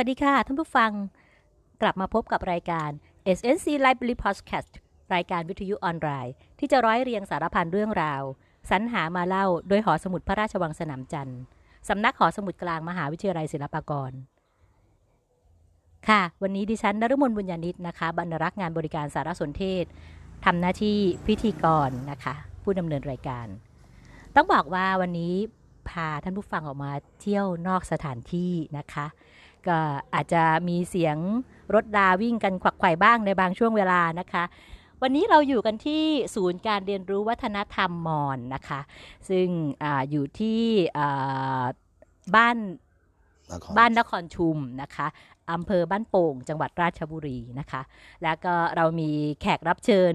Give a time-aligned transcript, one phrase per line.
[0.00, 0.92] สวัสดีค่ะ ท่านผู้ฟัง
[1.82, 2.90] กลับมาพบกับรายการ
[3.36, 4.72] SNC Library Podcast
[5.14, 8.22] รายการวิทยุออนไลน์ ที่จะร้อยเรียงสารพันเรื่องราว
[8.70, 11.40] สรรหามาเล่าโดยหอสมุดพระราชวังสนามจันทร์
[11.88, 14.12] สำนักหอสมุดกลางมหาวิทยาลัยศิลปากร
[16.08, 19.84] ค่ะ วันนี้ดิฉันนฤมลบุญญาณิตนะคะบรรณารักษ์งานบริการสารสนเทศ
[20.44, 23.46] ทำหน้าที่พิธีกรนะคะ ผู้ดำเนินรายการ
[24.36, 25.34] ต้องบอกว่าวันนี้
[25.88, 29.06] พาท่านผู้ฟังออกมาเที่ยวนอกสถานที่นะคะ
[29.68, 29.78] ก็
[30.14, 31.16] อาจจะมีเสียง
[31.74, 34.44] รถราวิ่งกันขวักไขว่บ้างในบางช่วงเวลานะคะ
[35.02, 38.80] วันนี้เราอยู่กันที่ศูนย์การเรียนรู้วัฒนธรรมมอญนะคะ
[39.28, 39.48] ซึ่ง
[39.82, 40.62] อาอยู่ที่
[40.98, 41.62] อ่า
[42.36, 42.56] บ้าน
[43.52, 45.06] นครบ้านนครชุมนะคะ
[45.52, 47.82] อำเภอบ้านโป่ง จังหวัดราชบุรีนะคะ
[48.22, 50.14] แล้วก็เรามีแขกรับเชิญ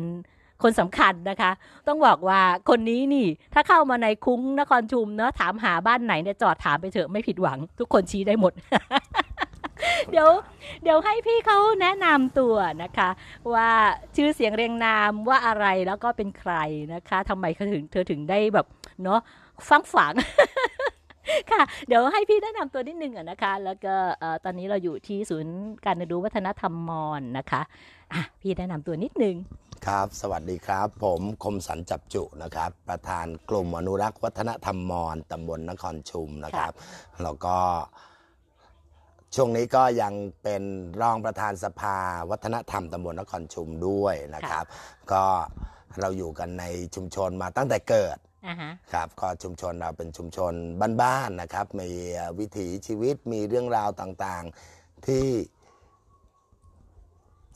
[0.63, 1.51] คนสำคัญนะคะ
[1.87, 8.53] ต้องบอกว่าคนนี้นี่ ถ้าเข้ามาในคุ้งนครชุมเนาะถามหาบ้านไหนเนี่ยจอดถามไปเถอะไม่ผิดหวัง ทุกคนชี้ได้หมด
[10.11, 10.29] เดี๋ยว
[10.83, 13.09] เดี๋ยวให้พี่เขาแนะนำตัวนะคะ
[13.53, 13.69] ว่า
[14.15, 16.53] ชื่อเสียงเรียงนามว่าอะไรแล้วก็เป็นใคร
[16.93, 18.67] นะคะทำไมเขาถึงเธอถึงได้แบบ
[19.03, 19.19] เนาะ
[19.69, 20.13] ฟังฝัง
[21.51, 25.55] ค่ะ เดี๋ยวให้พี่แนะนำตัวนิดนึงอะนะคะ แล้วก็เอ่อตอนนี้เราอยู่ที่ศูนย์
[25.85, 27.61] การเรียนรู้วัฒนธรรมมอญนะคะ
[28.13, 29.35] อะพี่แนะนำตัวนิดนึง
[29.85, 36.73] ครับ สวัสดีครับ ผมคมสันจับจุนะครับ ประธานกลุ่มอนุรักษ์วัฒนธรรมมอญตำบลนครชุมนะครับ
[37.23, 37.57] แล้วก็
[39.35, 40.13] ช่วงนี้ก็ยัง
[40.43, 40.63] เป็น
[41.01, 41.97] รองประธานสภา
[42.29, 44.65] วัฒนธรรมตำบลนครชุมด้วยนะครับ
[45.11, 45.25] ก็
[45.99, 48.17] เราอยู่กันในชุมชนมาตั้งแต่เกิด
[48.47, 50.53] อ่าฮะครับก็ชุมชนเราเป็นชุมชน
[51.01, 51.89] บ้านๆนะครับ มี
[52.39, 55.25] วิถีชีวิตมีเรื่องราวต่างๆที่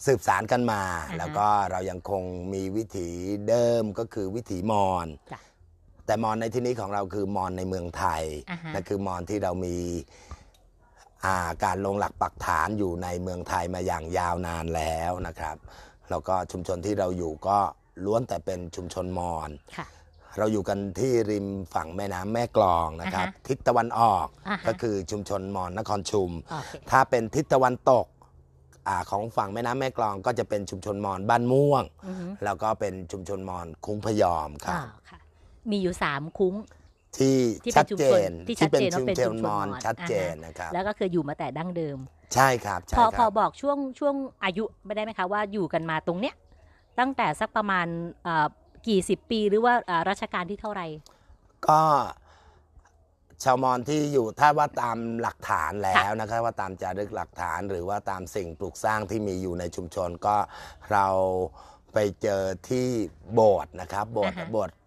[0.05, 2.23] สืบสารกันมาอ่าฮะแล้วก็เรายังคง
[2.53, 3.09] มีวิถี
[3.49, 5.39] เดิมก็คือวิถีมอญจ้ะ
[6.05, 9.77] แต่มอญในที่นี้ของเราคือมอญในเมืองไทยอ่าฮะนั่นคือมอญที่เรามี
[10.31, 10.36] อ่า
[11.65, 15.57] การลงหลักปักฐานอยู่ในเมืองไทยมาอย่างยาวนานแล้วนะครับ
[16.09, 17.57] แล้วก็ชุมชนที่เราอยู่ก็
[18.05, 19.87] ล้วนแต่เป็นชุมชนมอญค่ะ
[20.37, 28.05] เราอยู่กันที่ริมฝั่งแม่น้ำแม่กลองนะครับอ่าฮะทิศตะวันออกอ่าฮะก็คือชุมชนมอนนครชุมโอเคถ้าเป็นทิศตะวันตก
[28.87, 35.19] อาของฝั่งแม่น้ำแม่กลองก็จะเป็นชุมชนมอนบ้านม่วงอือฮึแล้วก็เป็นชุมชนมอนคุ้งพยอมครัอ่าบค่ะ
[35.69, 36.55] มีอยู่สามคุ้ง
[37.17, 41.97] ที่ที่เป็ชันดชุมเจชนนที่ชัดเป็นเจนว่าชุมเป็นชชุนมชนมอนมอญชัดเจนอ่าฮะนะครับแล้วก็คืออยู่มาแต่ดั้งเดิม
[42.33, 46.35] ใช่ครับใช่พอคพอรับบอกช่วงช่วงอายุไม่ได้ไหมคะว่าอยู่กันมาตรงเนี้ย
[46.99, 47.87] ตั้งแต่สักประมาณ
[48.23, 48.47] เอ่อ
[48.87, 50.87] กี่สิบปีหรือว่าเอ่อรัชกาลที่เท่าไหร่
[51.67, 51.81] ก็
[53.43, 60.35] ชาวมอญที่อยู่ถ้าว่าตามหลักฐานแล้วนะครับว่าตามจารึกหลักฐาน หรือว่าตามสิ่งปลูกสร้างที่มีอยู่ในชุมชนก็
[60.91, 61.07] เรา
[61.93, 62.87] ไปเจอที่
[63.33, 64.85] โบสถ์นะครับโบสถ์อ่าฮะโบสถ์อ่า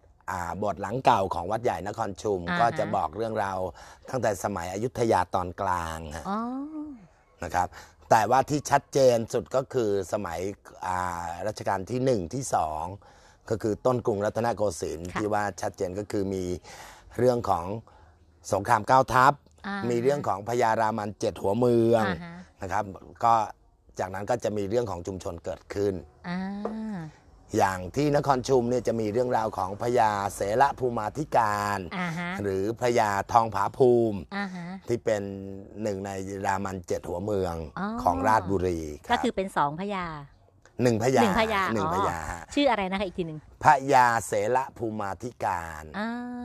[0.61, 3.59] บสถ์หลังเก่าของวัดใหญ่นครชุม อ่าฮะ ก็จะบอกเรื่องราว
[4.09, 6.39] ตั้งแต่สมัยอยุธยาตอนกลางฮะอ๋อ
[7.43, 7.67] นะครับ
[8.09, 10.39] แต่ว่าที่ชัดเจนสุดก็คือสมัย
[10.87, 12.83] อ่ารัชกาลที่หนึ่งที่สอง
[13.49, 16.43] ก็คือต้นกรุงรัตนโกสินทร์ค่ะ ที่ว่าชัดเจนก็คือมี
[17.17, 17.65] เรื่องของ
[18.53, 19.33] สงครามเก้าทัพ
[19.67, 22.83] อ่ามีเรื่องของพญารามันเจ็ดหัวเมืองอ่าฮะนะครับ
[23.23, 23.33] ก็
[23.99, 25.93] จากนั้นก็จะมีเรื่องของชุมชนเกิดขึ้น
[26.29, 26.39] อ่า
[27.57, 35.21] อย่างที่นครชุมเนี่ยจะมีเรื่องราวของพญาเสระภูมาธิการ อ่าฮะหรือพญาทองผาภูมิ อ่าฮะ ที่เป็น
[35.83, 36.11] หนึ่งใน
[36.45, 40.05] รามันเจ็ดหัวเมืองอ๋อ ของราชบุรีรับก็คือเป็นสองพญา
[40.83, 46.43] หนึ่งพญาหนึ่งพญาหนึ่งอ๋อพญาฮะชื่ออะไรนะคะอีกทีหนึ่งพญาเสระภูมาธิการ อ่า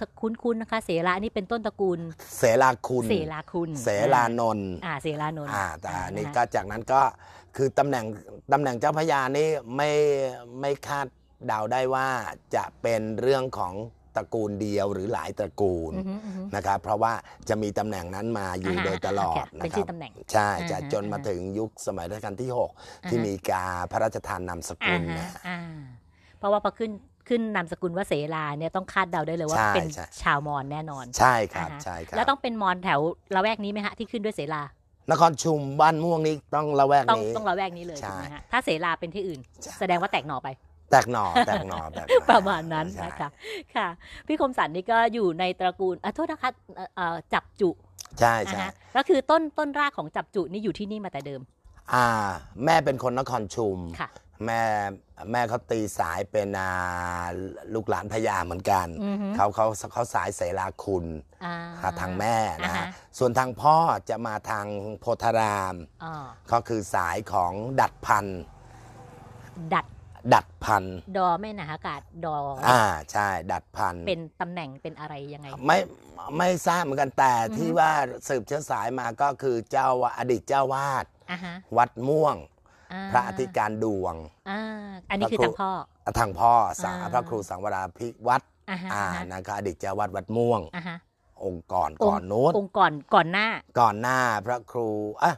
[0.00, 2.00] สคุ้นคุ้นๆนะคะ เสรานี่เป็นต้นตระกูล
[2.38, 7.00] เสราคุณ เสราคุณเสรานนท์อ่าเสรานนท์อ่าแต่อันนี้ะฮะก็จากนั้นก็
[7.58, 8.04] คือตำแหน่ง
[8.52, 9.90] ตำแหน่งเจ้าพญานี่ไม่
[10.60, 11.06] ไม่คาด
[11.46, 12.08] เดาได้ว่า
[12.54, 13.74] จะเป็นเรื่องของ
[14.16, 17.12] ตระกูลเดียวหรือหลายตระกูลอือฮึอือฮึนะครับเพราะว่า
[17.48, 25.58] จะมีตำแหน่งนั้นมาอยู่อ่าฮะโดยตลอดโอเคนะเป็นคชื่รับอตำแหน่งใช่จะอ่าฮะจนมาอ่าฮะถึงยุคสมัยรัชกาลที่6อ่าที่ฮะมีการพระราชทานนามสกุอ่าลฮะนะอ่า
[26.38, 26.90] เพราะว่าพอขึ้น
[27.28, 33.00] ขึ้นนามสกุลว่าเสราเนี่ยต้องคาดเดาได้เลยว่าใช่เป็นใช่ชาวมอญแน่นอน ใช่ครับอ่าฮะใช่ครับแล้วต้องเป็นมอญแถว
[33.34, 34.62] ละแวกนี้ไหมฮะที่ขึ้นด้วยเสรา
[35.10, 40.48] นครชุมบ้านม่วงนี่ต้องละแวกต้องนี้ ต้องละแวกนี้เลยใช่ ถูกไหมฮะถ้าเสราเป็นที่อื่นใช่แสดงว่าแตกหน่อไป
[40.90, 43.28] แตกหน่อแตกหน่อแบบนั้นประมาณนั้นใช่นะคะ
[43.76, 43.88] ค่ะ
[44.26, 47.70] พี่คมสันนี่ก็อยู่ในตระกูลอะโทษนะคะเอ่อเอ่อจับจุ
[48.20, 51.40] ใช่นะใช่ฮะก็คือต้นต้นรากของจับจุนี่อยู่ที่นี่มาแต่เดิม
[51.94, 52.06] อ่า
[52.64, 54.08] แม่เป็นคนนครชุม ค่ะ
[54.46, 54.62] แม่
[55.32, 57.26] แม่เขาตีสายเป็นอ่า
[57.74, 61.04] ลูกหลานพญาเหมือนกันอือฮึเขาเขาเขาสายเสราคุณ
[61.44, 62.86] อ่าครับทางแม่นะอ่าฮะฮะ
[63.18, 63.76] ส่วนทางพ่อ
[64.08, 64.66] จะมาทาง
[65.00, 66.14] โพธารามอ๋อ
[66.52, 68.42] ก็คือสายของดัดพันธุ์
[69.74, 69.86] ดัด
[70.34, 72.82] ดัดพันธุ์ดอแม่นาอากาศดอออ่า
[73.12, 75.78] ใช่ ดัดพันธุ์เป็นตำแหน่งเป็นอะไรยังไง ไม่
[76.38, 77.90] ไม่ทราบเหมือนกันแต่อือฮึที่ว่า
[78.28, 79.88] สืบเชื้อสายมาก็คือเจ้า
[80.18, 82.57] อดีตเจ้าวาดอ่าฮะวัดม่วงอ่า
[83.12, 84.14] พระอธิการดวง
[84.50, 84.60] อ่า
[85.10, 85.72] อันนี้คือพระครูทางพ่อ
[86.18, 86.52] ทางพ่อ
[86.82, 90.96] สังอ่าพระครูสังวราภิวัตรอ่าฮะอ่าอ่าฮะนะครับอดีตเจ้าวาดวัดม่วงอ่าฮะ
[91.44, 93.46] องค์ก่อนก่อนนู้นองค์ก่อนก่อนหน้า
[93.80, 94.88] ก่อนหน้าพระครู
[95.22, 95.32] อะ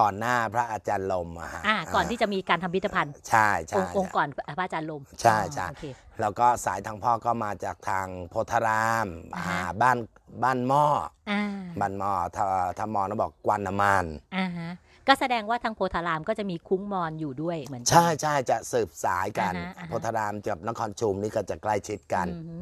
[0.00, 5.84] ก่อนหน้าพระอาจารย์ลมอะฮะอ่าก่อนที่จะมีการทำพิพิธภัณฑ์ ใช่ใช่องค์องค์ก่อนพระอาจารย์ลม ใช่ใช่อ๋อโอเค
[6.20, 9.96] แล้วก็สายทางพ่อก็มาจากทางโพธารามอ่าฮะอ่าบ้าน
[10.42, 10.86] บ้านหม้อ
[11.30, 11.42] อ่า
[11.80, 12.44] บ้านหม้อถ้า
[12.78, 14.04] ถ้ามอนะบอกกวนน้ำมัน
[14.36, 14.70] อ่าฮะ
[15.08, 22.56] ก็แสดงว่าทางโพธารามก็จะมีคุ้งมอนอยู่ด้วยเหมือนกัใช่ใช่จะสืบสายกันอ่าฮะอ่าฮะ โพธารามกับนครชุมนี่ก็จะใกล้ชิดกัน อือฮึ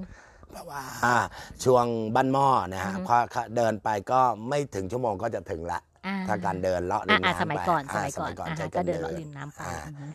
[0.51, 1.17] เพราะว่าอ่า
[1.65, 3.17] ช่วงบ้านหม้อนะฮะอือฮึ พอ
[3.57, 10.07] เดินไปก็ไม่ถึงชั่วโมงก็จะถึงละ อ่ถ้าการเดินเลาะริอ่ามอ่าน้ำสมัยไปก่อนอ่าสมัยก่อนอ่าใช้ฮะกาก็รเดิเดินน เลาะริมน้ำไปอ่า อือฮึ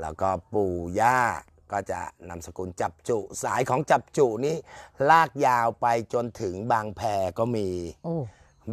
[0.00, 1.20] แล้วก็ปู่ย่า
[1.72, 4.56] ก็จะนำสกุลจับจุ สายของจับจุนี่
[5.10, 7.00] ลากยาวไปจนถึงบางแพ
[7.38, 7.68] ก็มี
[8.04, 8.16] โอ้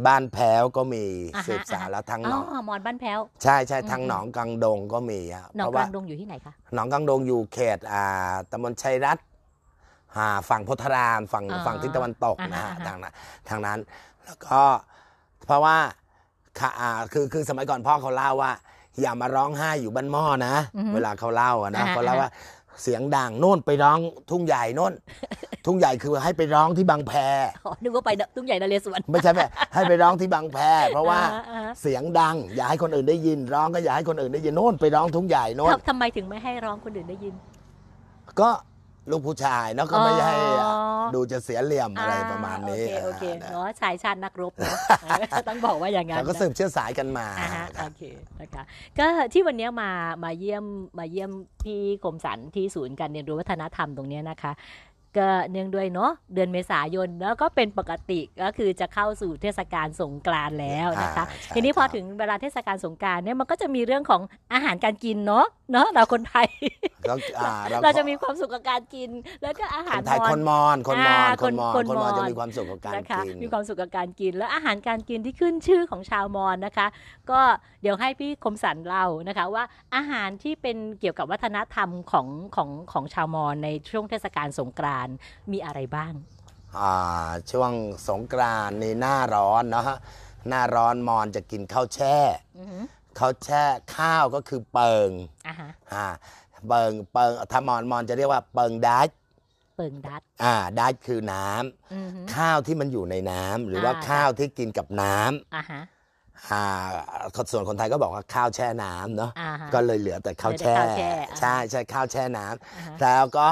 [0.06, 1.04] บ้านแพ้วก็มี
[1.36, 9.26] อ่าฮะสืบสารแล้วทั้งหนอ๋อองมอนบ้านแพ้ว ใช่ใช่อืมทั้งหนองกังดงก็มีอะหนองเพราะกว่าลางดงอยู่ที่ไหนคะ หนองกังดงอยู่เขตอ่าตำบลชัยรัตน์
[10.16, 13.12] อ่าฝั่งโพธารามฝั่งอ๋อฝั่งทิศตะวันตกนะฮะอ่าฮะ ทางนั้น
[13.48, 13.78] ทางนั้น
[14.24, 14.60] แล้วก็
[15.46, 15.76] เพราะว่า
[16.58, 18.52] ค่ะอ่าคือคือสมัยก่อนพ่อเขาเล่าว่า
[19.00, 22.30] อย่ามาร้องไห้อยู่บ้านหม้อนะ อือฮึเวลาเขาเล่าอะนะอ่าฮะเขาเล่าว่า
[22.82, 23.98] เสียงดังโน่นไปร้อง
[24.30, 24.92] ทุ่งใหญ่โน่น
[25.66, 27.12] ทุ่งใหญ่คือให้ไปร้องที่บางแพ
[27.66, 30.58] อ๋อนึกว่าไปตุ้งใหญ่นเรศวรไม่ใช่แม่ให้ไปร้องที่บางแพ
[30.92, 37.34] เพราะว่าอ่อ่เสียงดัง อย่าให้คนอื่นได้ยิน ร้องก็อย่าให้คนอื่นได้ยินโน่นไปร้องทุ่งใหญ่โน่นทำทำไมถึงไม่ให้ร้องคนอื่นได้ยิน
[38.40, 38.50] ก็
[39.10, 40.72] ลูกผู้ชายเนาะก็ไม่ให้อ๋อ
[41.14, 45.06] ดูจะเสียเหลี่ยมอะไรประมาณนี้อ่โอเคโอเคนะเนาะชายชาตินักรบเนาะเอ
[45.38, 48.02] อต้องบอกว่าอย่างนั้นแล้วก็นะสืบเชื้อสายกันมาอ่าฮะครัโอบเค
[48.40, 48.62] นะคะ
[48.98, 49.90] ก็ที่วันนี้มา
[50.24, 50.64] มาเยี่ยม
[50.98, 51.30] มาเยี่ยม
[51.64, 54.52] พี่คมสันที่ศูนย์การเรียนรู้วัฒนธรรมตรงเนี้ยนะคะ
[55.18, 64.20] ก็เนื่องด้วยเนาะเดือนเมษายนแล้วก็เป็นปกติก็คือจะเข้าสู่เทศกาลสงกรานต์แล้วนะคะอ่าใช่ทีนี้พอครับถึงเวลาเทศกาลสงกรารเนี่ยมันก็จะมีเรื่องของ
[64.52, 66.48] อาหารการกินเนาะเนาะเราคนไทย
[67.06, 67.52] แล้วอ่า
[67.82, 69.10] เราจะมีความสุขกับการกิน
[69.42, 76.86] แล้วก็อาคหารนไทยมอคนมอญคนมอญอ่าคนมอญคนคนมอญคนมอญจะมีความสุขกับการนะคะกินมีความสุขกับการกิน แล้วอาหารการกินที่ขึ้นชื่อของชาวมอญนะคะ
[77.30, 77.40] ก็
[77.82, 79.64] เดี๋ยวให้พี่คมสันเล่านะคะว่า
[79.94, 82.26] อาหารที่เป็นเกี่ยวกับวัฒนธรรมของ
[82.56, 85.16] ของของชาวมอญในช่วงเทศกาลสงกรานต์
[85.52, 86.12] มีอะไรบ้าง
[86.78, 86.94] อ่า
[87.50, 87.72] ช่วง
[88.08, 89.84] สงกรานต์นี่หน้าร้อนเนาะ
[90.48, 92.16] หน้าร้อนมอญจะกินข้าวแช่
[92.58, 92.84] อือหือ
[93.18, 93.62] ข้าวแช่
[93.96, 95.10] ข้าวก็คือเปิง
[95.46, 96.06] อ่าฮะอ่า
[96.68, 99.08] เปิงเปิงถ้ามอญมอญจะเรียกว่าเปิงดัช
[99.76, 105.82] เปิงดัดอ่าดัชคือน้ำอือหือข้าวที่มันอยู่ในน้ำหรือว่าอ่าข้าวที่กินกับน้ำอ่าฮะ
[106.50, 106.64] อ่า
[107.52, 113.48] ส่วนคนไทยก็บอกว่าข้าวแช่น้ำเนาะอ่าฮะก็เลยเหลือแต่ข้าวแช่เหลือแต่ข้าวแช่อ่าใช่ใช่ข้าวแช่น้อ่าฮะำแล้วก็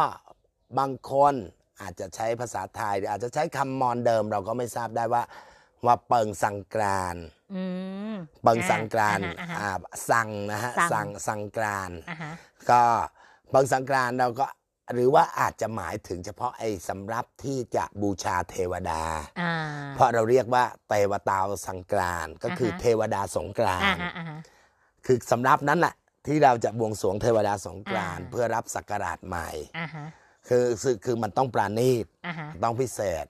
[0.79, 1.35] บางคน
[1.81, 5.23] อาจจะใช้ภาษาไทยหรืออาจจะใช้คำมอญเดิมเราก็ไม่ทราบได้ว่า
[5.87, 7.25] ว่าเปิงสังกรานต์
[7.55, 7.63] อื
[8.13, 9.71] มเปิงสังกรานต์อ่าฮะอ่า
[10.11, 12.33] สั่งนะฮะสั่สั่งงสังกรานต์อ่าฮะ
[12.71, 12.83] ก็
[13.51, 14.47] เปิงสังกรานต์เราก็
[14.95, 19.03] หรือว่าอาจจะหมายถึงเฉพาะไอ้สำรับที่จะบูชาเทวดา
[19.41, 19.53] อ่า
[19.95, 24.39] เพราะเราเรียกว่าเทวตาวสังกรานต์ก็คืออ่าฮะเทวดาสงกรานอ่าต์ฮะอ่าฮะ
[25.07, 25.95] คือสำรับนั้นแหละ
[26.27, 29.49] ที่เราจะบวงสรวงเทวดาสงกรานต์อ่าเพื่อรับสักการะใหม่
[29.79, 30.07] อ่าฮะ
[30.49, 33.27] คือคือคือมันต้องปราณีตอ่าฮะ ต้องพิเศษ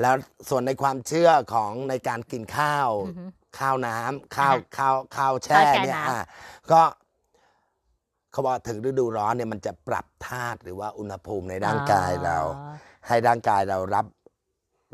[0.00, 0.14] แล้ว
[0.48, 3.24] ส่วนในความเชื่อของในการกินข้าว อือฮึ
[3.58, 6.22] ข้าวน้ำข้าวอ่าฮะข้าวข้าวแช่ข้าวแช่เนี่ยน้ำ อะ
[6.70, 6.80] ก็
[8.32, 12.74] เขาบอกถึงฤดูร้อนเนี่ยมันจะปรับธาตุหรือว่าอุณหภูมิในร่างกายเรา อ๋อ
[13.06, 14.06] ให้ร่างกายเรารับ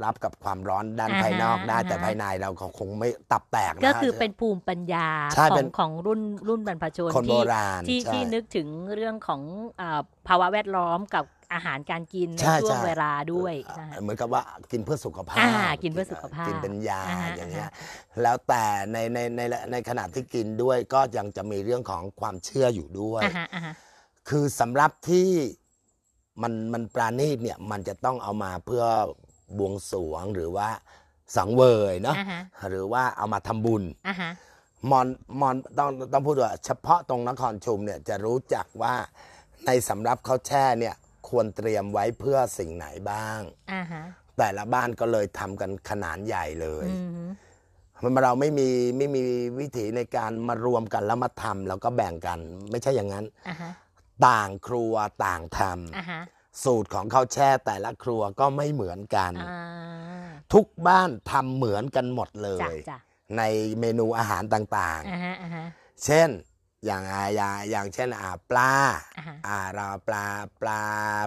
[0.05, 9.43] รับกับความร้อนด้านอ่าฮะภายนอกได้ อ่าฮะ แต่ภายในเราก็คงไม่ตับแตกนะ ก็ฮะคือเป็นภูมิปัญญาใช่ขอเป็งน ของรุ่นรุ่นบรรพชนคนโบที่ราณที่ใช่ ที่นึกถึงเรื่องของ
[9.81, 19.41] อาภาวะแวดล้อมกับ อาหารการกินในใช่ช่วงใช่เวลาด้วยนะฮะเหมือนกับว่ากินเพื่อสุขภาพอ่ากินเพื่อสุขภาพ กินเป็นยาอ่าฮะอย่างเงี้ยอ่าแล้วแต่ในในใน
[19.73, 23.75] ในขณะที่กินด้วยก็ยังจะมีเรื่องของความเชื่ออยู่ด้วยอ่าฮะอ่าฮะ
[24.29, 25.29] คือสำหรับที่
[26.43, 28.85] มันมันปราณีตเนี่ยมันจะต้องเอามาเพื่อ
[29.59, 30.69] บวงสรวงหรือว่า
[31.37, 34.31] สังเวยเนาะอ่าฮะหรือว่าเอามาทำบุญอ่าฮะ
[34.91, 35.07] มอน
[35.41, 38.95] มอนต้องต้องพูดว่า เฉพาะตรงนครชุมเนี่ยจะรู้จักว่า
[39.67, 40.95] ในสำรับข้าวแช่เนี่ย
[41.29, 43.41] ควรเตรียมไว้เพื่อสิ่งไหนบ้าง
[43.73, 44.05] อ่าฮะ
[44.39, 47.29] แต่ละบ้านก็เลยทำกันขนาดใหญ่เลย อืม
[48.03, 49.23] มันเราไม่มีไม่มี
[49.61, 52.39] วิถีในการมารวมกันแล้วมาทำแล้วก็แบ่งกัน
[52.71, 53.71] ไม่ใช่อย่างนั้น อ่าฮะ
[54.27, 55.61] ต่างครัวต่างท
[55.97, 62.99] อ่าฮะำสูตรของข้าวแช่แต่ละครัวก็ไม่เหมือนกัน อ่าทุกบ้านทำเหมือนกันหมดเลจ้ะย จ้ะ
[63.39, 63.43] ใน
[63.81, 66.29] เมนูอาหารต่างอ่าฮะอ่าฮะๆ เช่น
[66.85, 68.73] อย่างอ่าอย่างอย่างเช่นอ่าปลา
[69.19, 70.25] อ่าฮะอ่าเราปลา
[70.63, 70.81] ปลา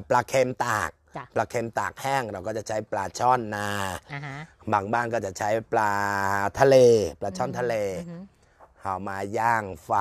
[0.09, 3.69] ปลาเค็มตากจ้ะปลาเค็มตากแห้งเราก็จะใช้ปลาช่อนนา
[4.13, 4.37] อ่าฮะ
[4.73, 5.93] บางบ้านก็จะใช้ปลา
[6.59, 6.75] ทะเล
[7.19, 8.17] ปลาช่อนทะเลอือฮึ
[8.81, 9.91] เอามาย่างไฟ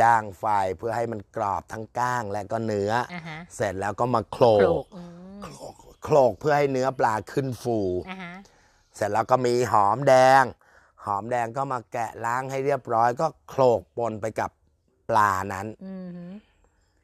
[0.00, 0.44] ย่างไฟ
[0.76, 5.02] เพื่อให้มันกรอบทั้งก้างและก็เนื้อออ่าฮะเสร็จแล้วก็มาโคลโขลกกอื
[5.38, 7.78] มโขลกโขลกเพื่อให้เนื้อปลาขึ้นฟู
[8.08, 8.34] อ่าฮะ
[8.96, 10.44] เสร็จแล้วก็มีหอมแดง
[11.06, 14.50] หอมแดงก็มาแกะล้างให้เรียบร้อย ก็โขลกปนไปกับ
[15.10, 16.24] ปลานั้นอือฮึ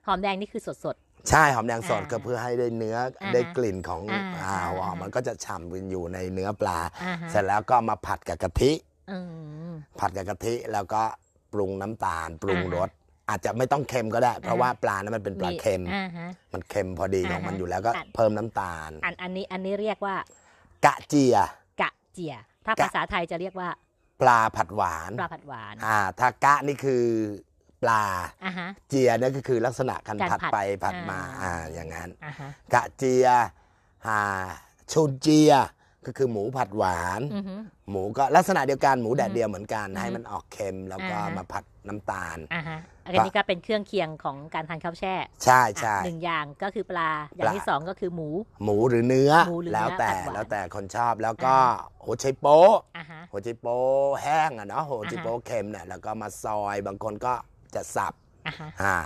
[0.07, 0.97] หอมแดงนี่คือสดสด
[1.28, 8.73] ใช่หอมแดงสดอ่าก็เพื่อให้ได้เนื้ออาได้กลิ่นของอ่าอ่าอ่ามันก็จะฉ่ำอยู่ในเนื้อปลาอ่าฮะเสร็จแล้วก็มาผัดกับกะทิ
[9.11, 9.19] อื
[9.71, 11.02] มผัดกับกะทิแล้วก็
[11.52, 12.90] ปรุงน้ำตาล ปรุงอ่ารฮะส
[13.28, 20.16] อาจจะไม่ต้องเค็มก็ได้ เพราะอ่าว่าปลานั้นมันเป็นปลาเค็มอ่าฮะมันเค็มพอดีของอ่าฮะมันอยู่แล้วก็อะเพิ่มน้ำตาล อันอันนี้อันนี้เรียกว่า
[20.87, 21.37] กะเจีย
[21.83, 22.35] กะเจีย
[22.66, 23.69] ถ้ากะภาษาไทยจะเรียกว่า
[24.23, 27.05] ปลาผัดหวาน ปลาผัดหวาน อ่าถ้ากะนี่คือ
[27.83, 28.05] ปลา
[28.45, 33.27] อ่าฮะ เจียเนี่ยก็คือลักษณะการการผัดผัดไปผัดมา อ่า อ่า อย่างนั้น อ่าฮะ กะเจีย
[34.07, 34.19] อ่า
[34.93, 35.53] ชุนเจีย
[36.07, 37.55] ก็คือหมูผัดหวาน อือฮึ
[37.91, 42.79] หมูก็ลักษณะเดียวกันหมูแดดเดียวเหมือนกันอือฮึให้มันออกเค็มแล้วก็อ่าฮะ มาผัดน้ำตาล อ่าฮะ
[43.11, 45.14] อันนี้ก็เป็นเครื่องเคียงของการทานข้าวแช่
[45.45, 48.29] ใช่ใช่อะหนึ่งอย่างก็คือปลา อย่างปลาที่สองก็คือหมู
[48.62, 51.62] หมูหรือเนื้อหมูหรือเนื้อแล้วแต่ผัดหวานแล้วแต่คนชอบแล้วก็อ่
[52.05, 57.35] หัวไชโป๊ะอ่าฮะหัวไชโป๊ะแห้งอะเนาะหัวไชอ่าฮะโป๊ะเค็มเนี่ยแล้วก็มาซอยบางคนก็
[57.75, 58.14] จะสับ
[58.47, 58.97] อ่าฮะอ่า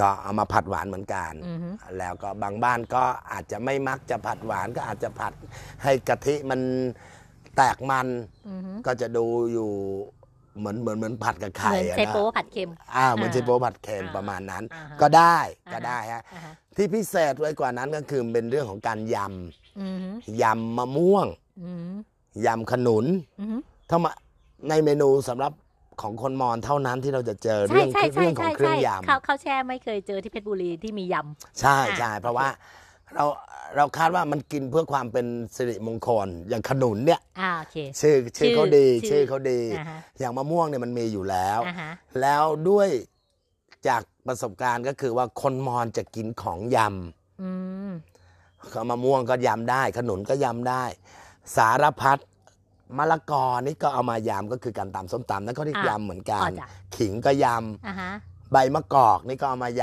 [0.00, 3.02] ก็เอามาผัดหวานเหมือนกันอือฮึแล้วก็บางบ้านก็
[3.32, 5.32] อาจจะไม่มักจะผัดหวานก็อาจจะผัด
[5.82, 6.60] ให้กะทิมัน
[7.56, 8.08] แตกมัน
[8.48, 9.70] อือฮึก็จะดูอยู่
[10.58, 15.38] เหมือนเหมือนเหมือนผัดกับเหไข่มือนอะไชนะโป๊ผัดเค็ม อ่าเหมือนอ่าไชโป๊ผัดเค็มอ่าประมาณนั้น อ่าฮะ ก็ได้
[15.68, 19.16] อ่าฮะก็ได้ฮะอ่าฮะที่พิเศษไว้กว่านั้นก็คือเป็นเรื่องของการย
[19.78, 21.26] อือฮึำยำมะม่วง
[21.60, 21.90] อือฮึ
[22.46, 23.06] ยำขนุน
[23.40, 23.56] อือฮึ
[23.90, 24.12] ถ้ามา
[24.68, 25.52] ในเมนูสำหรับ
[26.02, 32.48] ของคนมอญเท่านั้นที่เราจะเจอใช่เรื่องใช่ใช่เรื่องขอใช่งเครื่องใช่ยข้าวข้าวแช่ไม่เคยเจอที่เพชรบุรีที่มียำ ใช่อ่าใช่เพราะว่า
[33.14, 33.24] เรา
[33.76, 42.88] เราคาดว่ามันกินเพื่อความเป็นสิริมงคล อย่างขนุนเนี่ยำอ่าโอเค ชื่อชื่อเขาดี ชื่ชื่ออเขาดี อ่าฮะ อย่างมะม่วงเนี่ยมันมีอยู่แล้ว อ่าฮะแล้วด้วย
[43.88, 46.78] จากประสบการณ์ก็คือว่าคนมอญจะกินของย
[47.42, 47.50] อื
[47.88, 50.84] มำก็มะม่วงก็ยำได้ ขนุนก็ยำได้
[51.56, 52.18] สารพัด
[52.96, 57.46] มะละกอนี่ก็เอามายำก็คือการตำส้มตำนั่นก็เรียกอะยำเหมือนกัอ๋อน จ้ะขิงก็ย
[57.86, 59.82] อ่าฮะำใบมะกอกนี่ก็เอามาย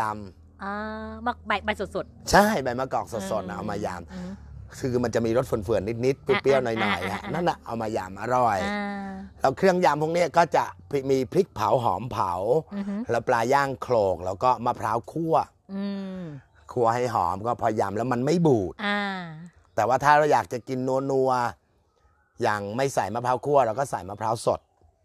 [0.65, 9.10] อ่ามักใบใบสดสดำใช่ใบมะกอกสดๆนะเอามายอืมำคือมันจะมีรสเฟื่อนๆนิดๆเปรี้ยวๆหน่อยๆอ่าอะอ่าอ่านั่นน่ะเอามายำอร่อยอ่า
[9.41, 10.65] แล้วเครื่องยำพวกเนี้ยก็จะ
[11.12, 12.31] มีพริกเผาหอมเผา
[12.75, 15.36] อือฮึแล้วปลาย่างโขลกแล้วก็มะพร้าวคั่ว
[15.74, 15.86] อื
[16.19, 16.22] ม
[16.72, 19.00] คั่วให้หอมก็พอยำแล้วมันไม่บูด อ่า
[19.75, 24.60] แต่ว่าถ้าเราอยากจะกินนัวนัวๆอย่างไม่ใส่มะพร้าวคั่วเราก็ใส่มะพร้าวสด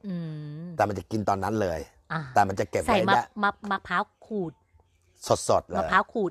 [0.07, 0.15] อื
[0.61, 1.81] มแต่มันจะกินตอนนั้นเลย
[2.13, 4.53] อ่าแต่มันจะเก็บใส่ไว้มะได้มะมะพร้าวขูด
[5.49, 6.25] สดๆเลมะยพร้าวขู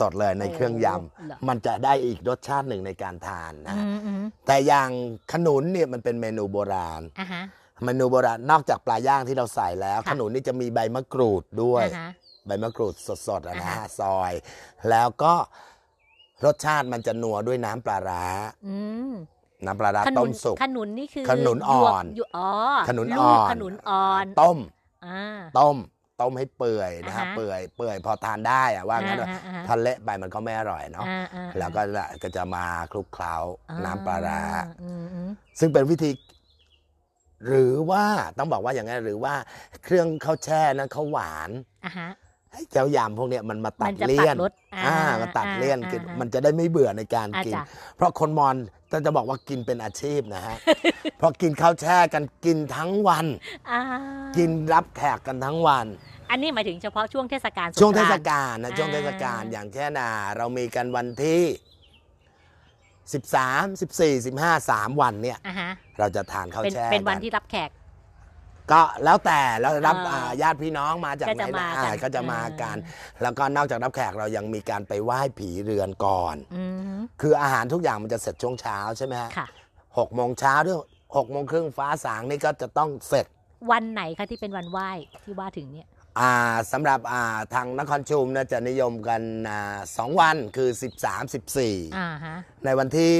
[0.00, 4.90] สดๆเลยในเครื่องยโอ้เหรอำมันจะได้อีกรสชาติหนึ่งในการทานนะ อืมอืมแต่อย่าง
[5.32, 7.42] ขนุนเนี่ยมันเป็นเมนูโบราณ อ่าฮะ
[7.84, 12.10] เมนูโบราณนอกจากปลาย่างที่เราใส่แล้ว ค่ะ ขนุนนี่จะมีใบมะกรูดด้วย อ่าฮะ
[12.46, 12.94] ใบมะกรูด
[13.28, 14.32] สดๆอะนะอ่าฮะฮะ ซอย
[14.90, 15.34] แล้วก็
[16.44, 18.26] รสชาติมันจะนัวด้วยน้ำปลาร้า
[18.66, 18.76] อื
[19.10, 19.12] ม
[19.66, 22.48] น้ำปลาร้าขนุต้นมสุก ขนุนนี่คือขนุนอ่อน ยวกยู่อ๋อ
[22.88, 24.58] ขนุนลูอ่กอนขนุนอ่อนต้ม
[25.06, 25.20] อ่า
[25.58, 25.76] ต้ม
[26.22, 33.34] ต้มให้เปื่อยนะฮะอ่าฮะเปื่อยเปื่อยพอทานได้อะว่างั้นอ่าฮะอ่าฮะถ้าเละไปมันก็ไม่อร่อยเนาะอ่าอ่าแล้วก็จะก็จะมาคลุกเคล้า
[33.70, 34.40] อ่น้ำปลาร้า
[34.82, 36.10] อืมอืม ซึ่งเป็นวิธี
[37.46, 38.04] หรือว่า
[38.38, 39.34] ต้องบอกว่าอย่างนั้นหรือว่า
[39.84, 41.50] เครื่องข้าวแช่นั้นเขาหวาน
[41.84, 42.10] อ่าฮะ
[42.54, 47.64] ให้เจ้ายำพวกเนี้ยมันมาตัมัดนจะเลี่ยนตัดรสอ่าอ่ามาตัดเลี่ยนอ่าคืออ่ามันจะได้ไม่เบื่อในการอ่ากินจ้ะ
[47.96, 48.56] เพราะคนมอญ
[48.90, 50.56] จะจะบอกว่ากินเป็นอาชีพนะฮะ
[51.18, 53.26] เพราะกินข้าวแช่กันกินทั้งวัน
[53.70, 53.80] อ่า
[54.36, 55.86] กินรับแขกกันทั้งวัน
[56.30, 61.42] อันนี้หมายถึงเฉพาะช่วงเทศกาลงช่วงเทศนต์กาลนะอ่าช่วงเทศกาลอย่างเช่นอ่าเรามีกันวันที่
[63.12, 67.70] 13 14 15 3 วันเนี่ยอ่าฮะเราจะทานข้าวเป็นแช่เป็นวันกัที่รับแขก
[68.72, 72.76] ก็แล้วแต่แล้วรับอ่าอ่าญาติพี่น้องมาจากก็ไหนจะมาอ่ากันก็จะมากัน
[73.22, 76.64] แล้วก็นอกจากรับแขกเรายังมีการไปไหว้ผีเรือนก่อน อื
[76.98, 79.46] มคืออาหารทุกอย่างมันจะเสร็จช่วงเช้าใช่ไหมฮะค่ะ
[79.98, 80.78] หกโมงเช้าด้วย
[81.16, 83.26] หกโมงครึ่งฟ้าสางนี่ก็จะต้องเสร็จ
[83.70, 84.90] วันไหนคะที่เป็นวันไหว้
[85.24, 85.86] ที่ว่าถึงเนี่ย
[86.20, 86.32] อ่า
[86.72, 90.68] สำหรับอ่าทางนครชุมนะจะนิยมกันอ่าสองวันคือ
[91.02, 93.16] 13 14อ่าฮะในวันที่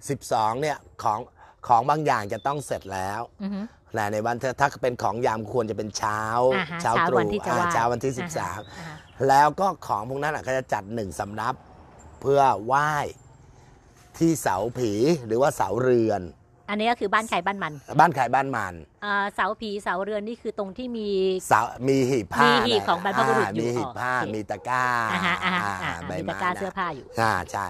[0.00, 1.20] 12เนี่ยของ
[1.68, 3.60] ของบางอย่างจะต้องเสร็จแล้ว อือฮึ
[3.98, 6.20] นะในวันถ้าถ้าเป็นของยามควรจะเป็นเช้า
[6.54, 11.54] อ่าฮะเช้าเช้าตรู่วันที่จะอ่าไหว้เช้าวันที่อ่าฮะอ่าฮะ13 แล้วก็ของพวกนั้นอะก็จะจัดหนึ่งสำรับ
[12.20, 12.90] เพื่อไหว้
[14.18, 14.92] ที่เสาผี
[15.26, 16.22] หรือว่าเสาเรือน
[16.70, 21.08] อันนี้ก็คือบ้านใครบ้านมัน บ้านขายบ้านมันเอ่อเสาผีเสาเรือนนี่คือตรงที่มี
[21.48, 27.66] เสามีหีบผ้ามีมีหีบของบรรพบุรุษอยู่มีหีบผ้าอ๋อโอเคมีตะกร้าอ่าฮะอ่าฮะอ่าอ่าใบมีไม้ตะกร้านะเสื้อผ้าอยู่อ่าใช่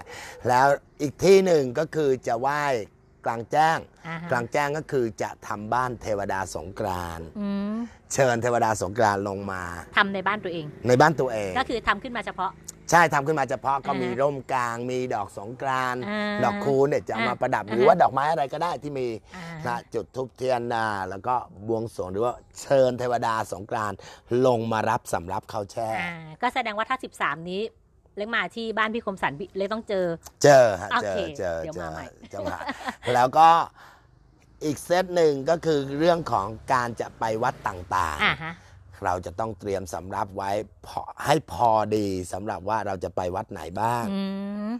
[0.49, 0.67] แล้ว
[1.02, 2.62] อีกที่หนึ่งก็คือจะไหว้
[3.26, 7.76] กลางแจ้ง อ่าฮะ กลางแจ้งก็คือจะทำบ้านเทวดาสงกรานต์อืม
[8.12, 9.62] เชิญเทวดาสงกรานต์ลงมา
[9.97, 12.52] ทำในบ้านตัวเอง ในบ้านตัวเอง ก็คือทำขึ้นมาเฉพาะ
[12.91, 21.35] ใช่ทำขึ้นมาเฉพาะก็อ่าฮะมีร่มกลาง มีดอกสงกรานต์อ่าดอกคูณเนี่ยจะเอามาอ่าประดับอ่าหรือว่าดอกไม้อะไรก็ได้ที่มีอ่านะจุดทุบเทียนนาแล้วก็
[21.67, 23.97] บวงสรวงหรือว่าเชิญเทวดาสงกรานต์
[24.47, 26.12] ลงมารับสำรับข้าวแช่ อ่า
[26.43, 27.62] ก็แสดงว่าถ้า 13 นี้
[28.16, 30.07] เล็กมาที่บ้านพี่คมสันพี่เล็กต้องเจอ
[30.45, 32.59] เจอฮะโอเจเคอเจอเดี๋ยวเจมาอใหม่เจอมา
[33.14, 33.49] แล้วก็
[34.64, 40.50] อีกเซตหนึ่งก็คือเรื่องของการจะไปวัดต่างอ่าฮะๆเราจะต้องเตรียมสำรับไว้
[40.87, 44.23] พอให้พอดีสำหรับว่าเราจะไปวัดไหนบ้างอื
[44.69, 44.71] ม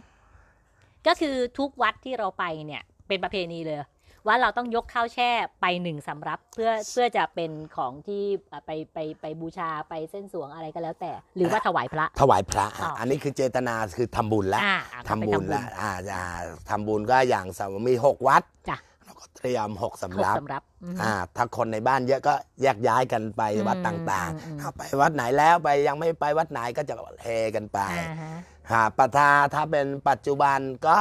[1.07, 3.77] ก็คือทุกวัดที่เราไปเนี่ย เป็นประเพณีเลย
[4.27, 5.29] ว่าเราต้องยกข้าวแช่
[5.61, 16.25] ไปหนึ่งสำรับเพื่อเพื่อจะเป็นของที่อะไปไปไปบูชาไปเส้นสวงอะไรก็แล้วแต่ หรือว่าถวายพระ ถวายพระอ๋ออัอันนี้คือเจตนาคือทำบุญแล้วอ่าอะทำก็ไปบุญแล้วอ่าอ่า
[16.69, 28.33] ทำบุญก็อย่างสมมติมีหกวัดจ้ะเราก็เตรียมหกหสำกรับสำรับอืมอ่า ถ้าคนในบ้านเยอะก็แยกย้ายกันไปอืมวัดต่างอืมอืมๆถ้าไปวัดไหนแล้วไปยังไม่ไปวัดไหนก็จะเฮกันไปอ่าฮะ
[28.71, 30.97] หาปทาถ้าเป็นปัจจุบันก็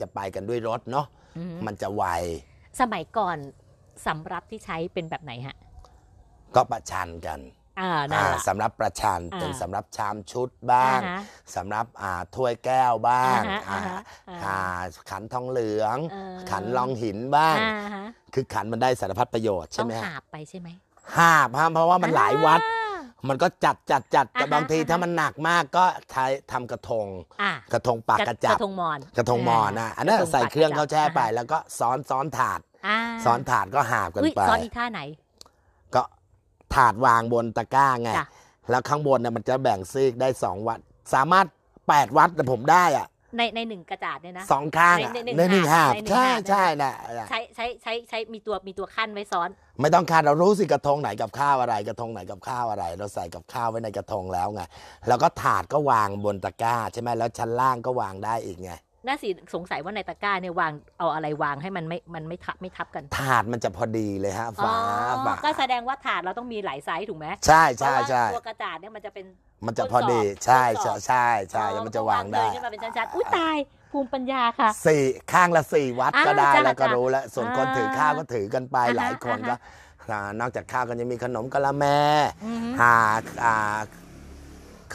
[0.00, 1.06] จะไปกันด้วยรถเนาะ
[1.38, 2.04] อืมมันจะไว
[2.80, 3.36] สมัยก่อน
[4.06, 5.56] สำรับที่ใช้เป็นแบบไหนฮะ
[6.54, 7.40] ก็ประชันกัน
[7.80, 11.20] อ่านั่นอ่าแหละ สำหรับประชันอ่าเป็นสำหรับชามชุดบ้างอ่าฮะ
[11.56, 14.00] สำหรับอ่าถ้วยแก้วบ้างอ่าฮะอ่าอ่าฮะ
[14.44, 14.58] อ่า
[15.10, 20.68] ขันทองเหลือง เออ ขันรองหินบ้าง อ่าฮะคือขันมันได้สารพัดประโยชน์ต้ใช่องไหมฮะหาบไปใช่ไหม
[21.16, 22.81] หาบฮะเพราะว่ามันหลายวัด อ่า
[23.28, 27.06] มันก็จัดจัดจัดแต่อ่าฮะบางทีอ่าฮะถ้ามันหนักมากก็ใช้ทำกระทง
[27.42, 35.00] อะกระทงปากกระจักบระทงมอนกระทงหมอนนะอันนั้นกระทงใส่เครื่องปากกระจับเข้าแช่ไปอ่าฮะแล้วก็ซ้อนซ้อนถาด อ่าซ้อนถาดก็หาบกันอุ้ยไป ซ้อนอีท่าไหน
[35.94, 36.02] ก็
[36.74, 38.26] ถาดวางบนตะกร้าไง จ้ะ
[38.70, 40.78] แล้วข้างบนเนี่ยมันจะแบ่งซีกได้สองวัด
[41.14, 41.46] สามารถ
[41.88, 46.92] แปดวัดแต่ผมได้อะ ในในหนึ่งกระจาดเนี่ยนะสองข้างอะในในในหนึ่งหาหาบบในหนึ่งใช่หาบใช่นะ
[47.30, 49.48] ใช้ใช้ใช้ใช้มีตัวมีตัวขั้นไว้ซ้อน
[49.80, 54.62] ไม่ต้องคาดเรารู้สิกระทงไหนกับข้าวอะไร กระทงไหนกับข้าวอะไร เราใส่กับข้าวไว้ในกระทงแล้วไง
[55.08, 58.72] แล้วก็ถาดก็วางบนตะกร้า ใช่ไหมแล้วชั้นล่างก็วางได้อีกไง
[59.06, 64.74] น่าสิสงสัยว่าในตะกร้าเนี่ยวางเอาอะไรวางให้มันไม่มันไม่ทับไม่ทับกัน ถาดมันจะพอดีเลยฮะอ๋อฝา
[65.26, 69.24] ฝาก็แสดงว่าถาดเราต้องมีหลายไซส์ถูกไหมใช่เพราะใช่ว่าใช่ตัวกระจาดเนี่ยมันจะเป็น
[69.66, 73.56] มันจะพอดีทดสอบใช่ทดสอบใช่ใช่แล้วมันจะวางได้เลยขึ้นมาเป็นชั้นๆอุ้ยตาย
[73.92, 79.58] ภูมิปัญญาค่ะสี่ข้างละสี่วัดอ่าก็ได้จ้ะแล้วก็จ้ะรู้แล้วส่วนคนอ่าถือข้าวก็ถือกันไปอ่าฮะหลายคนอ่าก็ฮะ
[80.10, 81.84] อ่านอกจากข้าวก็จะมีขนมกะละแม
[82.44, 82.94] อือฮึหา
[83.44, 83.78] อ่า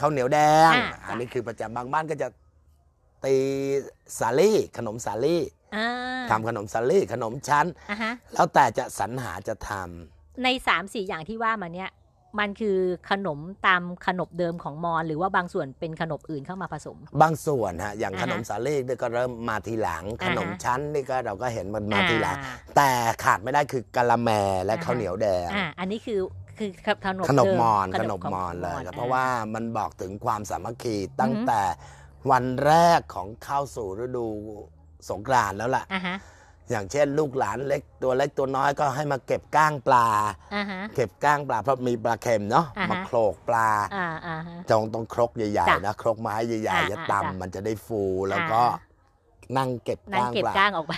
[0.02, 0.38] ้าวเหนียวแด
[0.70, 2.28] งอ่าอันนี้คือประจำบางบ้านก็จะ
[3.24, 3.36] ตี
[4.18, 5.42] สาลี่ขนมสาลี่
[5.76, 5.88] อ่า
[6.30, 11.90] ทำขนมสาลี่ขนมชั้นอ่าฮะแล้วแต่จะสรรหาจะทำในสามสี่อย่างที่ว่ามาเนี่ย
[12.40, 12.78] มันคือ
[13.10, 22.90] ขนมตามขนบเดิมของมอญหรือว่าบางส่วนเป็นขนบอื่นเข้ามาผสม บางส่วนฮะอย่างอ่าฮะขนมสาลี่นี่ก็เริ่มมาทีหลังอ่าฮะขนมชั้นนี่ก็เราก็เห็นมันมาทีหลังอ่าแต่
[23.24, 24.30] ขาดไม่ได้คือกะละแม
[24.64, 26.20] และอ่าฮะข้าวเหนียวแดงอ่าอันนี้คือ
[26.58, 26.70] คือ
[27.06, 31.62] ขนมขนมเดิมอนขนมของมอนเลยขครับงเพราะว่ามันบอกถึงความสามัคคีตั้งอือฮึแต่
[32.30, 34.26] วันแรกของเข้าสู่ฤดู
[35.10, 36.16] สงกรานต์แล้วล่ะ อ่าฮะ
[36.70, 40.06] อย่างเช่น ลูกหลานเล็กตัวเล็กตัวน้อยก็ให้มาเก็บก้างปลา
[40.54, 48.80] อ่าฮะ เก็บก้างปลาเพราะมีปลาเค็มเนาะอ่าฮะ มาโขลกปลาอ่าอ่าฮะจงต้องครกใหญ่จ้ะๆนะครกไม้ใหญ่อ่าๆจะอ่าตำจ้ะมันจะได้ฟูแล้วก็อ่
[49.56, 50.92] นั่งเก็บนั่งก้างเก็บปลา ก้างออกไป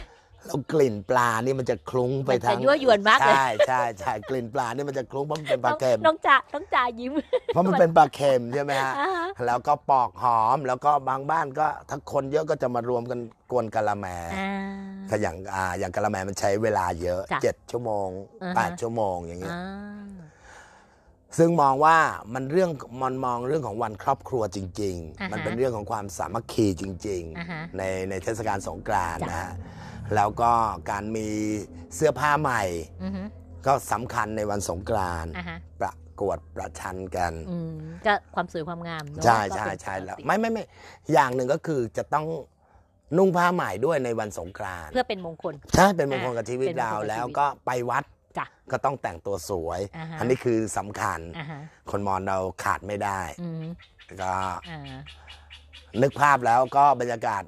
[0.46, 7.12] แล้วกลิ่นปลานี่มันจะคลุ้งไปมันจะทั้งยั่วยวนมากเลย ใช่ใช่ใช่กลิ่นปลานี่มันจะคลุ้งเพราะมันเป็นปลาเค็มน้องจ่าน้องจ่ายิ้ม
[7.46, 14.06] เพราะมันเป็นปลาเค็มใช่ไหมฮะอ่าฮะแล้วก็ปอกหอมแล้วก็บางบ้านก็ถ้าคนเยอะก็จะมารวมกันกวนกะละแม
[14.38, 14.52] อ่า
[15.08, 18.08] ถ้าอย่างอ่าอย่างกะละแมมันใช้เวลาเยอะจ้ะเจ็ดชั่วโมง
[18.42, 20.02] อ่าฮะแปดชั่วโมงอย่างเงี้ยอ่า
[21.38, 21.96] ซึ่งมองว่า
[22.34, 22.70] มันเรื่อง
[23.02, 29.52] มันมองเรื่องของวันครอบครัวจริงอ่าฮะๆมันเป็นเรื่องของความสามัคคีจริงอ่าฮะๆในในเทศกาลสงกรานต์จ้ะนะฮะ
[30.14, 30.52] แล้วก็
[30.90, 31.28] การมี
[31.94, 32.62] เสื้อผ้าใหม่
[33.04, 33.22] อือฮึ
[33.66, 37.72] ก็สำคัญในวันสงกรานต์อ่าฮะประกวดประชันกัน อืม
[38.06, 40.62] ก็ความสวยความงามเนอะใช่ก็ใช่เป็นใช่ปกติแล้วไม่ไม่ไม่
[41.12, 42.26] อย่างหนึ่งก็คือจะต้อง
[43.16, 48.04] นุ่งผ้าใหม่ด้วยในวันสงกรานต์เพื่อเป็นมงคล ใช่เป็นมงคลกับชีวิตเป็นมงคลเรากับแล้วชีวิตก็ไปวัด
[48.38, 53.64] จ้ะก็ต้องแต่งตัวสวย อ่าฮะ อันนี้คือสำคัญ อ่าฮะคนมอญเราขาดไม่ได้อืม
[54.22, 54.34] ก็
[54.70, 54.80] อ่า
[56.02, 57.42] นึกภาพแล้วก็บรรยากาศ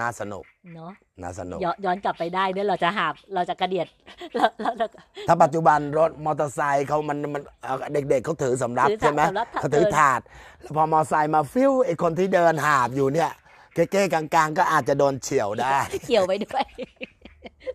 [0.00, 3.86] น่าสนุก เนาะน่าสนุกย้อนย้อนกลับไปได้เนี่ยเราจะหาบเราจะกระเดียด
[4.34, 4.88] แล้วแล้วแล้ว
[5.28, 10.20] ถ้าปัจจุบันรถมอเตอร์ไซค์เขามันมันเอ่อเด็ก ๆเขาถือสำรับถือใช่ไหมสำรับเขาถือเดินถาด
[10.60, 13.30] แล้วพอมอเตอร์ไซค์มาฟิวไอ้คนที่เดินหาบอยู่เนี่ย
[13.74, 15.76] เก้ๆกลางๆ ก็อาจจะโดนเฉียวได้
[16.08, 16.64] เกี่ยวไปด้วย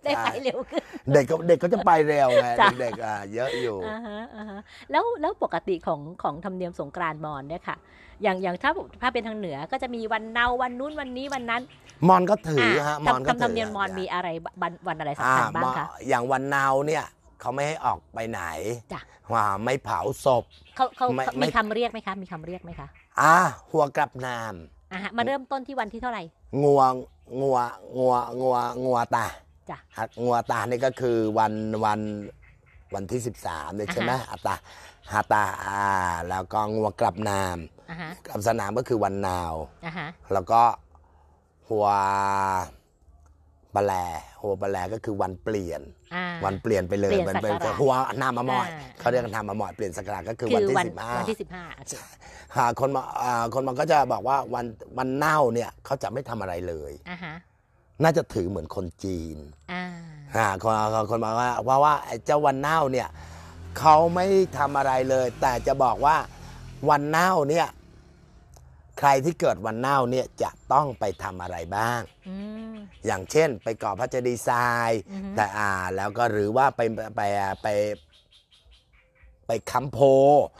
[0.03, 4.59] ได้ไปเร็วขึ้นเด็กก็เด็กก็จะไปเร็วไงจ้ะเด็กๆอะเยอะอยู่อ่าฮะอ่าฮะ
[4.91, 7.77] แล้วแล้วปกติของของธรรมเนียมสงกรานต์มอญเนี่ยค่ะ
[8.23, 11.61] อย่างอย่างถ้าถ้าเป็นทางเหนือก็จะมีวันเนาวันนู้นวันนี้วันนั้น
[12.07, 14.27] มอนก็ถือฮะมอนทำก็ทำธรรมเนียมมอญมีอะไร
[14.61, 17.05] วันวันอะไรสำคัญบ้างคะอ่อย่างวันนาวเนี่ย
[17.41, 18.41] เขาไม่ให้ออกไปไหน
[18.93, 19.01] จ้ะ
[19.33, 20.43] ว่าไม่เผาศพ
[20.75, 22.87] เขาเขาไม่เขาไม่มีคำเรียกไหมคะมีคำเรียกไหมคะ
[23.21, 23.35] อะ
[23.71, 24.53] หัวกลับนาม
[24.93, 26.23] อ่าฮะมาเริ่มต้นที่วันที่เท่าไหร่
[26.63, 26.81] งัว
[27.41, 27.57] งัว
[27.97, 29.25] งัวงัวงัวตา
[29.69, 31.53] จ้ะหักงัวตานี่ก็คือวัน
[31.85, 31.99] วัน
[32.93, 34.55] วันที่ 13เนี่ยใช่ไหมอ่าฮะอัตตา
[35.11, 35.85] ฮาตาอ่า
[36.29, 37.57] แล้วก็งัวกลับนาม
[37.89, 39.53] อ่าฮะกลับสนามก็คือวันนาว
[39.85, 40.61] อ่าฮะแล้วก็
[41.69, 41.87] หัว
[43.75, 43.93] ปลาแล
[44.41, 45.81] หัวปลาแลก็คือวันเปลี่ยน
[46.15, 51.93] อ่า วันเปลี่ยนไปเลยเปลี่ยนมันเป็นศักราชหัวนามามอยอ่า เขาเรียกกันนามามอยเปลี่ยนสกราชก็คือคืวันอที่วันสิบห้าวันที่สิบห้าโอเค
[52.57, 54.65] หาคนมาอ่าคนมันก็จะบอกว่าวัน
[54.97, 57.35] วันเน่าเนี่ยเขาจะไม่ทำอะไรเลย อ่าฮะ
[58.03, 59.37] น่าจะถือเหมือนคนจีน
[59.71, 59.83] อ่า
[60.35, 60.73] อ่าคน
[61.09, 63.07] คนบอกว่าเพราะว่าไอ้เจ้าวันเน่าเนี่ย
[63.79, 64.25] เขาไม่
[64.57, 66.15] ทำอะไรเลย แต่จะบอกว่า
[66.89, 67.67] วันเน่าเนี่ย
[68.99, 72.35] ใครที่เกิดวันเน่าเนี่ยจะต้องไปทำอะไรบ้างอื
[72.71, 72.73] ม
[73.05, 76.81] อย่างเช่น ไปก่อพระเจดีย์ทรายอือฮึแต่อ่าแล้วก็หรือว่าไป
[77.15, 77.21] ไป
[77.63, 77.67] ไป
[79.47, 79.99] ไปค้ำโพ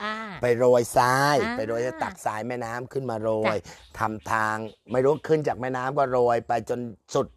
[0.03, 4.55] อ่าไปโรยทรายอ่าไปโรยตักทรายแม่น้ำขึ้นมาโรยจ้ทำทาง
[4.91, 6.79] ไม่รู้ขึ้นจากแม่น้ำก็โรยไปจน
[7.13, 7.27] สุด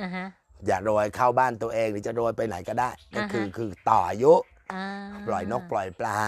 [0.00, 0.26] อ่าฮะ
[0.66, 4.53] อย่าโรยเข้าบ้านตัวเองหรือจะโรยไปไหนก็ได้ ก็คืออ่าฮะคือต่ออายุอ่า
[5.28, 6.18] ปล่อยนกปล่อยปลา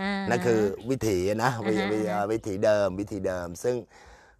[0.00, 3.76] อ่านั่นคือวิถีนะวิอ่าฮะวิอ่าฮะวิถีเดิมวิถีเดิม ซึ่ง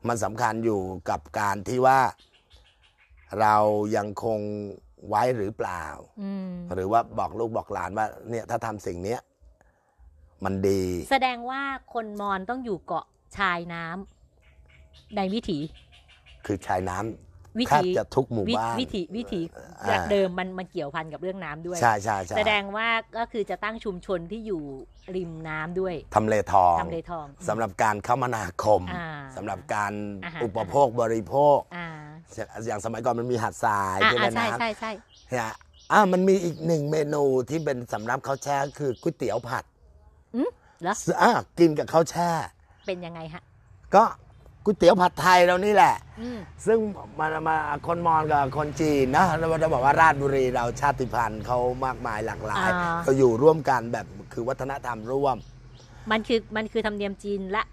[0.08, 0.80] มันสำคัญอยู่
[1.10, 2.00] กับการที่ว่า
[3.40, 3.54] เรา
[3.96, 4.40] ยังคง
[5.08, 5.84] ไว้หรือเปล่า
[6.22, 9.20] อืมหรือว่าบอกลูกบอกหลานว่า เนี่ยถ้าทำสิ่งเนี้ย
[10.44, 11.62] มันดี แสดงว่า
[11.94, 13.06] คนมอญต้องอยู่เกาะ
[13.38, 15.58] ชายน้ำในวิถี
[16.46, 17.27] คือชายน้ำ
[17.58, 19.40] วิแทบถีจะทุกหมู่วิบ้าน วิถีวิถี
[19.82, 24.62] อ่า เดิมมันมันเกี่ยวพันกับเรื่องน้ำด้วย ใช่ใช่ใช่แสดงว่าก็คือจะตั้งชุมชนที่อยู่
[25.16, 29.92] ริมน้ำด้วยทำเลทองทำเลทอง สำหรับการคมนาคมอ่าสำหรับการ
[30.24, 31.88] อ่าฮะ อุปโภคบริโภค อ่า
[32.66, 34.90] อย่างสมัยก่อนมันมีหัดทรายอ่าที่อ่าแม่ใช่น้ำ ใช่ใช่
[35.30, 35.50] เนี่ย
[35.92, 39.64] อ่ามันมีอีกหนึ่งเมนูที่เป็นสำหรับข้าวแช่คือก๋วยเตี๋ยวผัด
[40.82, 42.30] เหรอ อ่ากินกับข้าวแช่
[42.86, 43.42] เป็นยังไงฮะ
[43.94, 44.04] ก็
[44.68, 46.78] ก๋วยเตี๋ยวผัดไทยเรานี่แหละ อืม ซึ่ง
[47.18, 55.36] มามาคนมอญกับคนจีนนะเราจะบอกว่าราชบุรีเราชาติพันธุ์เขามากมายหลากหลาย อ่าเขาอยู่ร่วมกันแบบคือวัฒนธรรมร่วม
[56.10, 57.64] มันคือมันคือธรรมเนียมจีนละ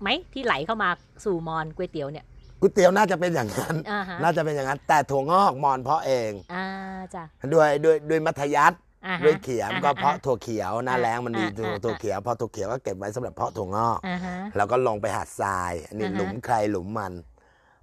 [0.00, 0.90] ไหมที่ไหลเข้ามา
[1.24, 2.24] สู่มอญก๋วยเตี๋ยวเนี่ย
[2.60, 6.66] ก๋วยเตี๋ยวน่าจะเป็นอย่างนั้น อ่าฮะ น่าจะเป็นอย่างนั้น แต่ถั่วงอกมอญเพาะเอง อ่า
[7.14, 17.12] จ้ะด้วยด้วยด้วยมัธยัสถ์ อ่าฮะด้วยเขียมอ่าฮะก็เพาะถั่วเขียวหน้าอ่าแรงมันมีอ่าถั่วอ่าถั่วเขียวพอถั่วเขียวก็เก็บไว้สำหรับเพาะถั่วงอก อ่าฮะ แล้วก็ลงไปหัดทรายอันนี้อ่าฮะ หลุมใครหลุมมัน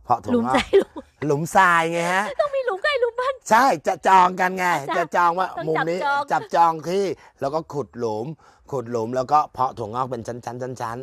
[0.03, 0.91] เพาะถั่วหลุมงอใจกหลุม
[1.27, 7.05] หลุมทรายไงฮะ ต้องมีหลุมใกล้หลุมบ้านใช่จะจองกันไง จ้ะจะจองว่าต้องมุมนี้จับจอง จับจองที่
[7.41, 8.25] แล้วก็ขุดหลุม
[8.71, 10.97] ขุดหลุมแล้วก็เพาะถั่วงอกเป็นชั้นชั้นชั้นชั้น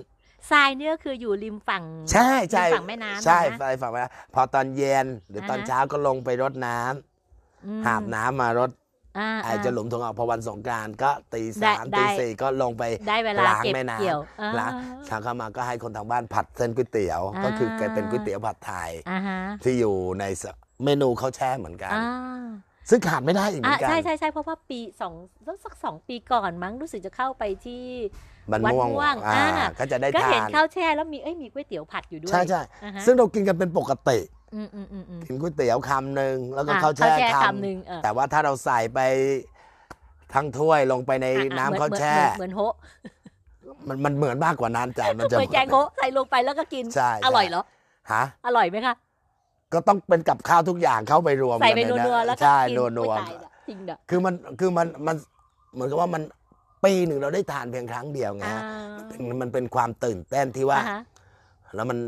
[0.50, 8.70] ทรายเนี่ยคืออยู่ริมฝั่งใช่ใช่ริมฝั่งแม่น้ำใช่นะ ไปฝั่งแม่น้ำพอตอนเย็นหรือตอนอ่าฮะ เช้าก็ลงไปรดน้ำอืมหาบน้ำมารด
[9.18, 14.72] อ่าไอ้เจะหลุมถั่วงอกพอวันสงกรารก็ตีได้สามได้ตีสี่ก็ลงไปได้เวลาล้างเก็บแม่น้ำเกี่ยวอ่าล้าง
[15.06, 20.44] เช้าเข้ามาก็ให้คนทางบ้านผัดเส้นก๋วยเตี๋ยวอ่าก็คือเป็นก๋วยเตี๋ยวผัดไทย อ่าฮะที่อยู่ในส
[20.84, 22.44] เมนูข้าวแช่เหมือนกัน อ่า
[22.90, 25.14] ซึ่งขาดไม่ได้อีกเหมือ่าอนกันใช่ใช่ใช่เพราะว่าปีสอง
[25.64, 27.82] สักสองปีก่อนมั้งรู้สึกจะเข้าไปที่
[28.52, 34.18] มันวัดม่วงม่วงอ่าอ่า ก็จะได้ก็ทาเห็นนข้าวแช่แล้วมีเอ้ยมีก๋วยเตี๋ยวผัดอยู่ด้วยใช่ใช่อ่าฮะซึ่งเรากินกันเป็นปกติ
[34.54, 39.00] อืมอืมอืมอืม กินก๋วยเตี๋ยวคำหนึ่งแล้วก็อะข้าวแช่ข้าวแช่คคำหนึ่งเออำแต่ว่าถ้าเราใส่ไป
[40.34, 42.74] ทั้งถ้วยลงไปในอะอะน้ำเหมือข้าวแช่เหมือนเหมือนโฮะ
[43.88, 47.62] มันมันเหมือนมากกว่านั้นจ้ะมันจะ เหมือนแกงโฮะใส่ลงไปแล้วก็กิน ใช่ใช่ อร่อยเหรอ
[48.12, 48.94] ฮะอร่อยไหมคะ
[49.72, 55.16] ก็ต้องเป็นกับข้าวทุกอย่างเข้าไปรวมใส่ไปกันัวๆแล้วก็ใช่กินนัวนัวโอ้ยตายละจริงเด้อคือมันคือมันมัน
[55.74, 56.22] เหมือนกับว่ามัน
[56.84, 58.62] ปีหนึ่งเราได้ทานเพียงครั้งเดียวไงอ่าฮะ
[59.08, 61.00] เป็นมันเป็นความตื่นเต้นที่ว่า อ่าฮะ
[61.74, 61.98] แล้วมัน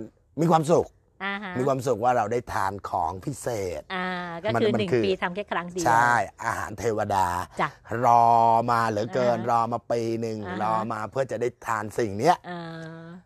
[0.41, 0.87] มีความสุข
[1.25, 3.49] อ่าฮะมีความสุขว่าเราได้ทานของพิเศ
[3.81, 4.07] ษ อ่า
[4.43, 6.13] ก็มันคือมันหนึ่งคือปีทำแค่ครั้งเดียว ใช่
[6.45, 7.27] อาหารเทวดา
[7.61, 7.69] จ้ะ
[8.05, 8.25] รอ
[8.71, 12.61] มาเหลือเกิน อ่าฮะรอมาปีหนึ่งอ่าฮะ รอมาเพื่อจะได้ทานสิ่งเนี้ย อ่า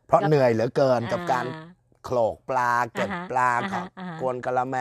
[0.06, 1.60] เพราะก็เหนื่อยเหลือเกินกับการอ่
[2.04, 4.76] โขลกปลาเก็บอ่าฮะปลาอ่าขฮะองอ่าฮะ กวนกะละแม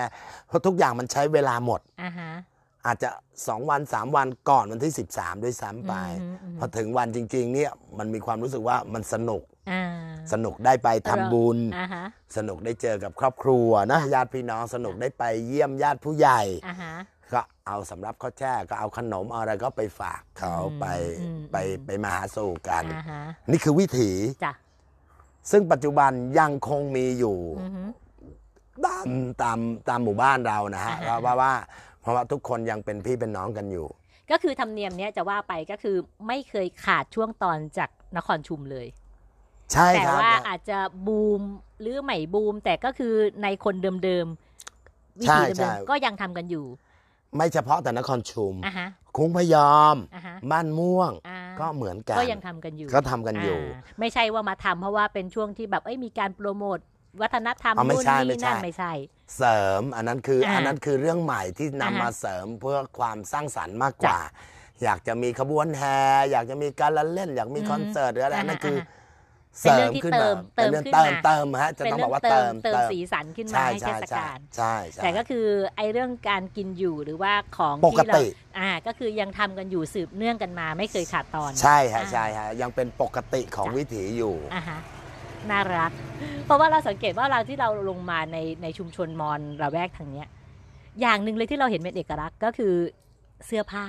[0.48, 2.32] เพราะทุกอย่างมันใช้เวลาหมด อ่าฮะ
[2.86, 9.84] อาจจะ 2 วัน 3 วันก่อนวันที่ 13 ด้วยซ้ำไปอืมอืมพอถึงวันจริง ๆ เนี่ยมันมีความรู้สึกว่ามันสนุกอ่า
[10.34, 12.06] สนุกได้ไปทำบุญอ่าฮะ
[12.38, 16.94] สนุกได้เจอกับครอบครัวนะญาติพี่น้องสนุกได้ไปเยี่ยมญาติผู้ใหญ่อ่าฮะ
[17.34, 20.86] ก็เอาสำรับข้าวแช่ก็เอาขนมเอาอะไรก็ไปฝากเขาอืมไป
[21.22, 24.12] อืมไปไปมาหาสู่กันอ่าฮะนี่คือวิถี
[24.46, 24.54] จ้ะ
[25.52, 27.84] ซึ่งปัจจุบันยังคงมีอยู่อือฮึ
[28.86, 29.06] ตาม
[29.42, 31.54] ตามตามหมู่บ้านเรานะฮะอ่าฮะเพราะว่าว่า
[32.02, 33.88] เพราะว่าทุกคนยังเป็นพี่เป็นน้องกันอยู่
[34.32, 38.88] ก็คือธรรมเนียมเนี้ยจะว่าไปก็คือไม่เคยขาดช่วงตอนจากนครชุมเลย
[39.74, 41.42] ใช่แต่ครับว่าอาจจะบูม
[41.82, 46.66] หรือไม่บูม แต่ก็คือในคนเดิมๆวิใช่ธีใช่เดิมๆก็ยังทำกันอยู่
[47.36, 48.88] ไม่เฉพาะแต่นครชุมอะฮะ
[49.18, 56.80] คุ้งพยอมอะฮะบ้านม่วงอ่าก็เหมือนกัน ก็ยังทำกันอยู่ ก็ทำกันอยู่าไม่ใช่ว่ามาทำเพราะว่าเป็นช่วงที่แบบเอ้ยมีการโปรโมท
[57.22, 58.92] วัฒนธรรมอ๋อไม่นู่นใช่นี่ไม่ใช่นั่นไม่ใช่
[59.38, 64.20] เสริมอันนั้นคืออ่าอันนั้นคือเรื่องใหม่ที่นำอ่าฮะมาเสริมเพื่อความสร้างสรรค์มากกว่า
[64.84, 66.00] อยากจะมีขบวนแห่
[66.32, 68.78] อยากจะมีการละเล่น อยากมีอืมคอนเสิร์ตหรืออะไรอ่าฮะนั่นคือ
[69.62, 75.46] เป็นเสริเรื่องมที่ขึ้นเติมามเติมเป็นเรื่องขึ้นเติมมาเติมฮะจะเป็นต้องบเรื่อกว่าเติเติมมเติมเติมสีสันขึ้นมาใช่ให้เทใช่ศใช่กาลใช่ใช่แต่ก็คือ
[75.76, 78.26] ไอ้เรื่องการกินอยู่หรือว่าของปกที่เราติ
[78.60, 84.80] อ่าก็คือยังทำกันอยู่สืบเนื่องกันมาไม่เคยขาดตอน ใช่ฮะอ่าใช่ฮะยังเป็นปกติของจ้ะวิถีอยู่อ่าฮะ
[85.52, 85.92] น่ารัก
[86.46, 90.28] เพราะว่าเราสังเกตว่าเราที่เราลงมาในในชุมชนมอญระแวกทางเนี้ย
[91.02, 92.74] อย่างหนึ่งเลยที่เราเห็นเป็นเอกลักษณ์ก็คือ
[93.46, 93.86] เสื้อผ้า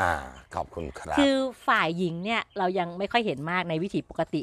[0.00, 0.12] อ่า
[0.54, 1.34] ขอบคุณครับ คือ
[1.68, 4.42] ฝ่ายหญิงเนี่ยเรายังไม่ค่อยเห็นมากในวิถีปกติ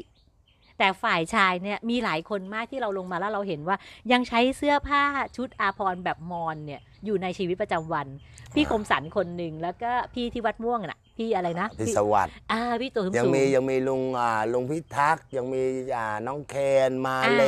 [0.78, 3.76] แต่ฝ่ายชายเนี่ยมีหลายคนมากที่เราลงมาแล้วเราเห็นว่า
[4.12, 5.02] ยังใช้เสื้อผ้า
[5.36, 8.06] ชุดอาภรณ์แบบมอญเนี่ย อยู่ในชีวิตประจำวัน
[8.54, 15.62] พี่คมสันคนหนึ่งแล้วก็พี่ที่วัดม่วงน่ะ พี่อะไรนะพิสวัสดิ์อ่าพี่ตัวสูงยังสูงมียังมีลุงอ่าลุงพิทักษ์ยังมี
[15.96, 16.54] อ่าน้องเค
[16.88, 17.44] นมาอ่าเล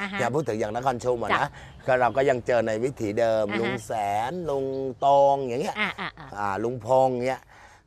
[0.00, 1.50] อ่าฮะอย่าพูดถึงอย่างนครชุมอะจ้ะนะ
[1.86, 3.92] ก็เราก็ยังเจอในวิถีเดิมอ่าฮะลุงแส
[4.30, 4.66] นลุง
[5.04, 7.42] ตงอย่างเงี้ยอ่าอ่าอ่าอ่าลุงพงเงี้ย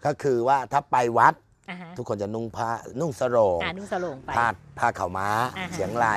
[0.05, 1.33] ก็คือว่าถ้าไปวัด
[1.69, 4.47] อ่าฮะทุกคนจะนุ่งผ้านุ่งสโรงอ่านุ่งสโลงไปผ้า
[4.79, 6.07] ผ้าขาวม้าอ่าฮะเฉียงไหล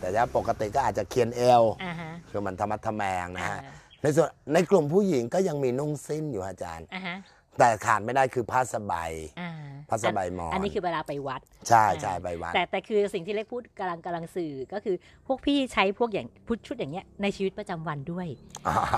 [0.00, 3.60] แต่ถ้าปกติก็อาจจะเคียนเอวอ่าฮะคือมันธรรมะทแมงนะอ่าฮะ
[4.04, 7.16] ในส่วนในกลุ่มผู้หญิงก็ยังมีนุ่งสิ้นอยู่อาจารย์ อ่าฮะ
[7.58, 9.50] แต่ขาดไม่ได้คือผ้าสบาย อ่า
[9.88, 18.26] ผ้าสบายหมอนอันนี้คือเวลาไปวัด ใช่ใช่ไปวัดแต่แต่คือสิ่งที่เล็กพูดกำลังกำลังสื่อก็คือพวกพี่ใช้พวกอย่างพุทธชุดอย่างเงี้ยในชีวิตประจำวันด้วย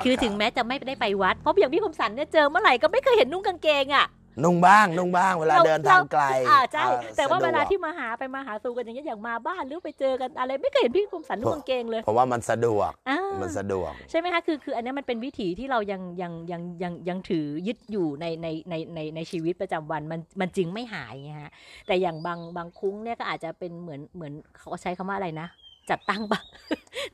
[0.04, 4.06] คือถึงแม้จะไม่ได้ไปวัดเพราะอย่างพี่คมสันเนี่ยเจอเมื่อไหร่ก็ไม่เคยเห็นนุ่งกางเกงอะ
[4.44, 21.52] นุ่งบ้างนุ่งบ้างเวลาเดินทางไกลอ่าใช่อ่แต่ว่าสะดเวลาที่มาหาไปมาหาสู่กันอย่างเงี้ยอย่างมาบ้านหรือไปเจอกันอะไรไม่เคยเห็นพี่คมสันนุ่งกางเกงเลยเพราะว่ามันสะดวกอ่ามันสะดวกใช่ไหมคะคือคืออันเนี้ยมันเป็นวิถีที่เรายังยังยังยังยังถือยึดอยู่ในในในในในชีวิตประจำวันมันมันจึงไม่หายไงฮะ
[21.86, 25.48] แต่อย่างบางบางคุ้งเนี่ยก็อาจจะเป็นเหมือนเหมือนเขาใช้คำว่าอะไรนะ
[25.90, 26.44] จัดตั้งบาง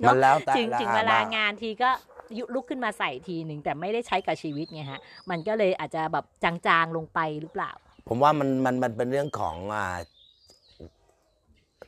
[0.01, 2.22] เนมัอะนแล้วแต่ถึงละถึงอ่เวลาบ้งานทีก็ยุ
[2.55, 7.71] ลุกขึ้นมาใส่ทีหนึ่งแต่ไม่ได้ใช้กับชีวิตไงฮะ มันก็เลยอาจจะแบบจางๆลงไปหรือเปล่า
[8.09, 9.87] ผมว่ามันมันมันเป็นเรื่องของอ่า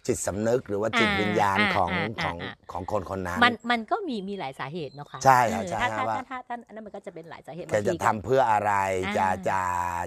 [0.07, 8.73] จิตสำนึกหรือว่าจิตอ่าวิญญาณอ่าของอ่าของอ่าของคนคนนั้น มันมันก็มีมีหลายสาเหตุเนาะค่ะใช่ครับเออใช่ถ้าครัถ้าบว่าถ้าถ้าถ้าอันนั้นมันก็จะเป็นหลายสาเหตุแกจะบางทีก็ทำเพื่ออะไร
[9.05, 9.61] อ่าจะจะ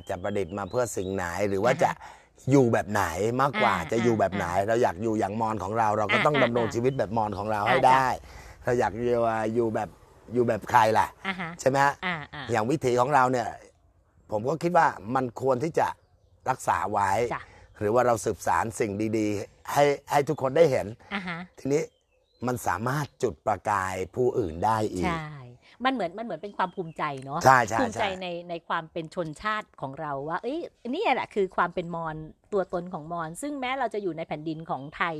[0.09, 1.91] จะประดิษฐ์มาเพื่อสิ่งไหนหรือว่าอ่าฮะจะ
[2.51, 3.03] อยู่แบบไหน
[3.41, 8.07] มากกว่าอ่าจะอยู่แบบไหนอ่าเราอยากอยู่อย่างมอนของเรา เราก็อ่าต้องอ่าดำรงอ่าชีวิตแบบมอนของเราอ่าให้จ้ะได้
[8.63, 9.05] เราอยากอยู่
[9.55, 9.89] อยู่แบบ
[10.33, 13.47] อยู่แบบใครล่ะ อ่าฮะใช่ไหมฮะอ่าอ่าอย่างวิถีของเราเนี่ย
[14.31, 15.87] ผมก็คิดว่ามันควรที่จะ
[16.49, 17.43] รักษาไว้ จ้ะ
[17.79, 21.83] หรือว่าเราสืบสารสิ่งดี ๆ ให้ให้ทุกคนได้เห็น อ่าฮะทีนี้
[22.47, 25.27] มันสามารถจุดประกายผู้อื่นได้อีก ใช่
[25.85, 30.59] มันเหมือนมันเหมือนเป็นความภูมิใจเนาะ ใช่ใช่ภูมิใจใช่ ในในความเป็นชนชาติของเราว่า เอ้ย
[30.89, 32.15] นี่แหละคือความเป็นมอญ
[32.53, 35.15] ตัวตนของมอญซึ่งแม้เราจะอยู่ในแผ่นดินของไทย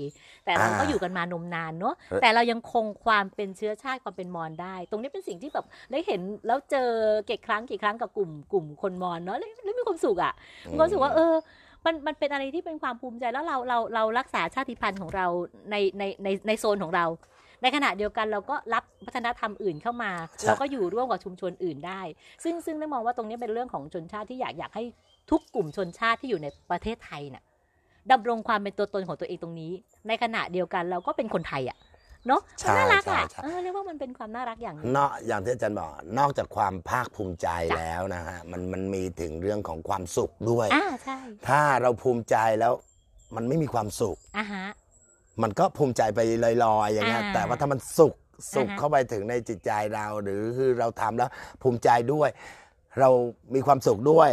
[0.45, 6.89] แต่เราก็อยู่กันมานมนานเนาะแต่เรายังคงความเป็นเชื้อชาติความเป็นมอญได้ ตรงนี้เป็นสิ่งที่แบบได้เห็นแล้วเจอ
[7.29, 10.33] กี่ครั้งกี่ครั้งกับกลุ่มกลุ่มคนมอญเนาะแล้วแล้วมีความสุขอะ
[10.71, 11.33] มีความรู้สึกว่าเออ
[11.85, 15.25] มันมันเป็นอะไรที่เป็นความภูมิใจแล้วเราเราเรารักษาชาติพันธุ์ของเรา
[15.71, 17.05] ในในในในโซนของเรา
[17.61, 22.01] ในขณะเดียวกันเราก็รับวัฒนธรรมอื่นเข้ามาใช่เราก็อยู่ร่วมกับชุมชนอื่นได้
[22.43, 24.83] ซึ่งซึ่งได้มองว่าตรงนี้เป็นเรื่องของชนชาติที่อยากอยากให้
[25.29, 27.43] ทุกกลุ่มชนชาติที่อยู่ในประเทศไทยน่ะ
[28.11, 29.71] ดำรงความเป็นตัวตนของตัวเองตรงนี้
[30.07, 31.77] ในขณะเดียวกันเราก็เป็นคนไทยอะ
[32.27, 42.73] เนาะใช่มันน่ารักอะใช่ใช่เออเรียกว่ามันเป็นความน่ารักอย่างหนึงนอกอย่างที่อาจารย์บอกนอกจากความภาคภูมิใจจ้ะแล้วนะฮะมันมันมีถึงเรื่องของความสุขด้วยอ่าใช่ถ้าเราภูมิใจแล้ว
[43.35, 44.65] มันไม่มีความสุขอ่าฮะ
[45.43, 46.53] มันก็ภูมิใจไปลอ
[46.85, 48.13] ยๆอย่างเงี้ยอ่าแต่ว่าถ้ามันสุข
[48.55, 51.29] สุขอ่าฮะเข้าไปถึงในจิตใจเรา หรือคือเราทำแล้ว
[51.61, 52.29] ภูมิใจด้วย
[52.99, 53.09] เรา
[53.55, 54.29] มีความสุขด้วย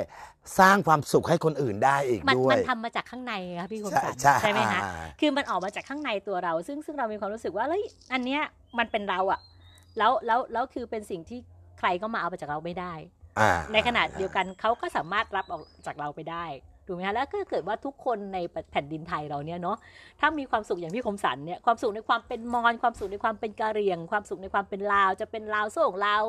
[0.58, 8.42] สร้างความสุขให้คนอื่นได้อีกมันด้วมัยนทำมาจากข้างในไงคะพี่คมใช่สันใช่ใช่ไหมคะอ่าคือมันออกมาจากข้างในตัวเรา ซึ่งซึ่งเรามีความรู้สึกว่าเฮ้ยอันเนี้ย
[8.78, 9.40] มันเป็นเราอะ
[9.98, 11.38] แล้วแล้วแล้วคือเป็นสิ่งที่
[11.78, 12.92] ใครก็มาเอาไปจากเราไม่ได้
[13.38, 16.44] อ่าในขณะเดียวกันเขาก็สามารถรับออกจากเราไปได้
[16.86, 18.38] ถูกไหมฮะแล้วก็เกิดว่าทุกคนใน
[18.70, 19.76] แผ่นดินไทยเราเนี่ยเนาะ
[20.20, 26.24] ถ้ามีความสุขอย่างพี่คมสันเนี่ยความสุขในความเป็นมอญความสุขในความเป็นกะเหรี่ยง ความสุขในความเป็นลาว จะเป็นลาวโส่งลาว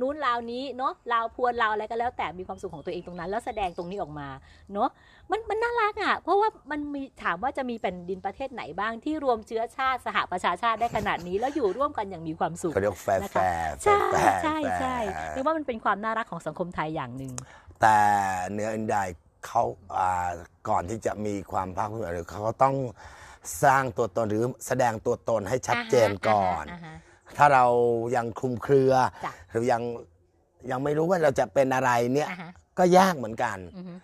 [0.00, 4.28] นู้นลาวนี้เนาะลาวพวนลาวอะไรก็แล้ว แต่มีความสุขของตัวเองตรงนั้น แล้วแสดงตรงนี้ออกมา
[4.72, 4.88] เนาะ
[5.30, 14.96] มันมันน่ารักอะเพราะว่ามันมีถามว่าจะมีแผ่นดินประเทศไหนบ้างที่รวมเชื้อชาติสหประชาชาติได้ขนาดนี้ แล้วอยู่ร่วมกันอย่างมีความสุขเขาเรียกแฟร์นะแฟคะร์ใช่แฟร์ใช่แฟร์ใช่
[15.30, 17.32] เรียกว่ามันเป็นความน่ารักของสังคมไทยอย่างหนึ่ง
[17.80, 17.98] แต่
[18.50, 18.98] เหนืออื่นใด
[19.46, 19.62] เขา
[19.98, 20.30] อ่า
[20.68, 22.76] ก่อนที่จะมีความภาคภูมิใจหรือเขาก็ต้อง
[23.64, 26.96] สร้างตัวตนหรือแสดงตัวตนให้ชัดเจนก่อนาฮะ
[27.36, 27.64] ถ้าเรา
[28.16, 28.92] ยังคลุมเครือ
[29.24, 29.82] จ้ะหรือยัง
[30.70, 33.94] ยังไม่รู้ว่าเราจะเป็นอะไรเนี่ยอ่าฮะก็ยากเหมือนกันอือฮึ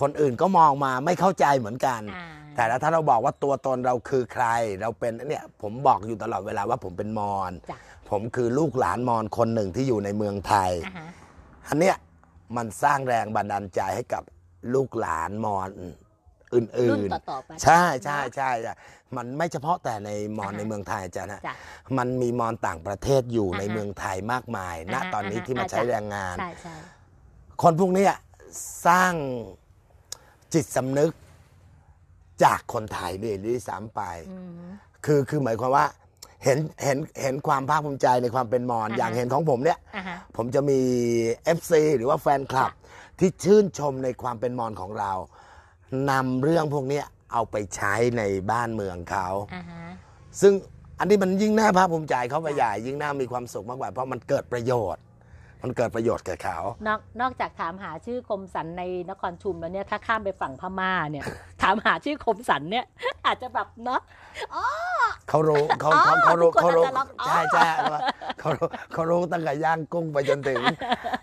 [0.00, 4.46] คนอื่นก็มองมาไม่เข้าใจเหมือนกันอ่าแต่ถ้าเราบอกว่าตัวตนเราคือใคร
[4.80, 7.78] เราเป็นเนี่ยผมบอกอยู่ตลอดเวลาว่าผมเป็นมอญจ้ะ
[8.10, 11.08] ผมคือลูกหลานมอญคนหนึ่งที่อยู่ในเมืองไทยอ่าฮะ
[11.68, 11.96] อันเนี้ย
[12.56, 14.22] มันสร้างแรงบันดาลใจให้กับ
[14.74, 15.68] ลูกหลานมอญ
[16.52, 18.74] อรุ่ื่นนต่อๆไป ๆ ใช่ใช่ใช่ใช่
[19.16, 21.54] มันไม่เฉพาะแต่ในมอญอ่าฮะในเมืองไทยจ้ะนะจ้ะ
[21.98, 26.74] มันมีมอญต่างประเทศอยู่อ่าฮะในเมืองไทยมากมาย ณอ่าฮะตอนนี้อ่าฮะที่มาอ่าใช้จ้ะ แรงงาน ใช่ใช่
[27.62, 28.12] คนพวกเนี้ย
[28.86, 29.12] สร้าง
[30.54, 31.12] จิตสำนึก
[32.44, 34.70] จากคนไทยด้วยด้วยซ้ำไป อืม
[35.04, 35.86] คือคือหมายความว่า
[36.44, 40.78] เห็นเห็นเห็นความภาคภูมิใจในความเป็นมอญอ่าฮะ อย่างเห็นของผมเนี่ย อ่าฮะ ผมจะมี
[41.58, 42.70] FC หรือว่าแฟนคลับ
[43.18, 45.12] ที่ชื่นชมในความเป็นมอญของเรา
[46.10, 49.84] นำเรื่องพวกเนี้ยเอาไปใช้ในบ้านเมืองเขาอ่าฮะ
[50.40, 50.52] ซึ่ง
[50.98, 55.02] อันนี้มันยิ่งน่าภาคภูมิใจเขาไปจ้ะใหญ่ยิ่งน่ามีความสุขมากกว่าเพราะมันเกิดประโยชน์
[55.62, 61.24] มันเกิดประโยชน์แก่เขานอกนอกจากถามหาชื่อคมสันในนครชุมแล้วเนี่ยถ้าข้ามไปฝั่งพม่าเนี่ย
[61.62, 62.84] ถามหาชื่อคมสันเนี่ย
[63.26, 64.00] อาจจะแบบเนาะ
[65.28, 68.00] เขารู้เขาอ๋อเขาเขารู้ทุกคนเขารู้อาจจะรับอ๋อใช่ใช่ว่า
[68.40, 70.62] เขารู้เขารู้ตั้งแต่ย่างกุ้งไปจนถึง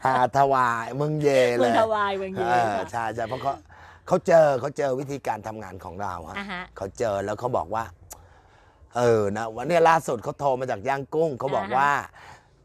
[0.06, 3.54] หาถวายเมืองเยเลเมืองยฮาวายเมืองเยเออค่ะใช่ใช่เพราะเขา
[4.08, 7.84] เขาเจอเขาเจอวิธีการทำงานของเราฮะอ่าฮะเขาเจอแล้วเขาบอกว่า
[8.98, 11.92] เออนะวันนี้ล่าสุดเขาโทรมาจากย่างกุ้งเขาบอกอ่าฮะว่า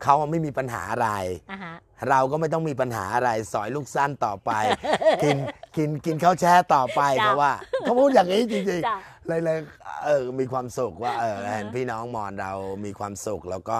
[0.02, 1.10] เขาไม่มีปัญหาอะไร
[1.50, 1.74] อ่าฮะ
[2.10, 4.50] เราก็ไม่ต้องมีปัญหาอะไร สอยลูกสั้นต่อไป
[5.22, 5.36] กิน
[5.76, 9.58] กินกินข้าวแช่ต่อไปจ้ะเพราะว่าเขาพูดอย่างนี้จริงจ้ะ ๆเลยเลย
[10.04, 12.52] เออมีความสุขว่าเอออ่าฮะเห็นพี่น้องมอนเรา
[12.84, 13.78] มีความสุข แล้วก็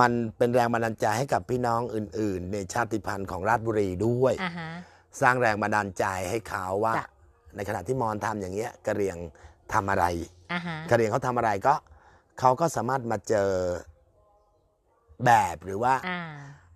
[0.00, 4.70] มันเป็นแรงบันดาลใจให้กับพี่น้องอื่น ๆ ในชาติพันธุ์ของราชบุรีด้วย อ่าฮะ
[5.20, 7.06] สร้างแรงบันดาลใจให้เขาว่า จ้ะ
[7.56, 9.18] ในขณะที่มอนทำอย่างเงี้ยกะเหรียง
[9.72, 10.04] ทำอะไร
[10.52, 11.74] อ่าฮะกะเหรียงเขาทำอะไรก็
[12.40, 13.50] เขาก็สามารถมาเจอ
[15.26, 16.20] แบบหรือว่าอ่า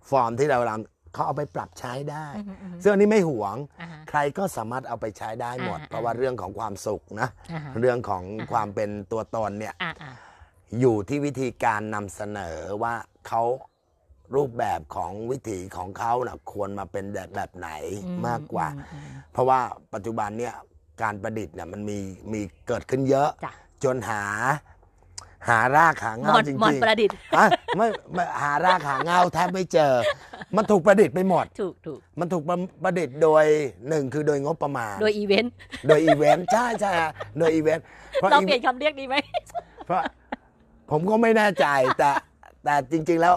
[0.09, 10.13] ฟอร์มที่เราทำเขาเอาไปปรับใช้ได้ อือฮึอือฮึซึ่งอันนี้ไม่หวง อ่าฮะ ใครก็สามารถเอาไปใช้ได้หมด อ่า เพราะว่าเรื่องของความสุขนะอ่าฮะ เรื่องของอ่าฮะความเป็นตัวตนเนี่ย อ่าอ่า
[10.79, 12.93] อยู่ที่วิธีการนำเสนอว่า
[13.27, 13.43] เขา
[14.35, 17.69] รูปแบบของวิถีของเขานะควรมาเป็นแบบแบบไหน
[18.05, 19.59] อืมากกว่า อืมอืมเพราะว่า
[19.93, 20.53] ปัจจุบันเนี่ย
[21.01, 21.99] การประดิษฐ์เนี่ยมันมี
[22.31, 23.53] มีเกิดขึ้นเยอะ จ้ะ
[23.83, 24.23] จนหา
[25.49, 27.45] หารากหาเงานจริงหมอนๆประดิษฐ์อะ
[27.77, 27.87] ไม่
[28.41, 29.93] หารากหาเงาแทบไม่เจอ
[30.55, 33.45] มันถูกประดิษฐ์ไปหมด ถูกถูกมันถูกประประดิษฐ์โดย
[33.89, 35.53] หนึ่งคือโดยงบประมาณ โดยอีเวนต์
[35.87, 36.91] โดยอีเวนต์ใช่ใช่
[37.39, 37.85] โดยอีเวนต์
[38.31, 39.15] เราเปลี่ยนคำเรียกดีไหม
[39.85, 40.01] เพราะ
[40.91, 41.65] ผมก็ไม่แน่ใจ
[41.97, 42.09] แต่
[42.63, 43.33] แต่จริง ๆ แล้ว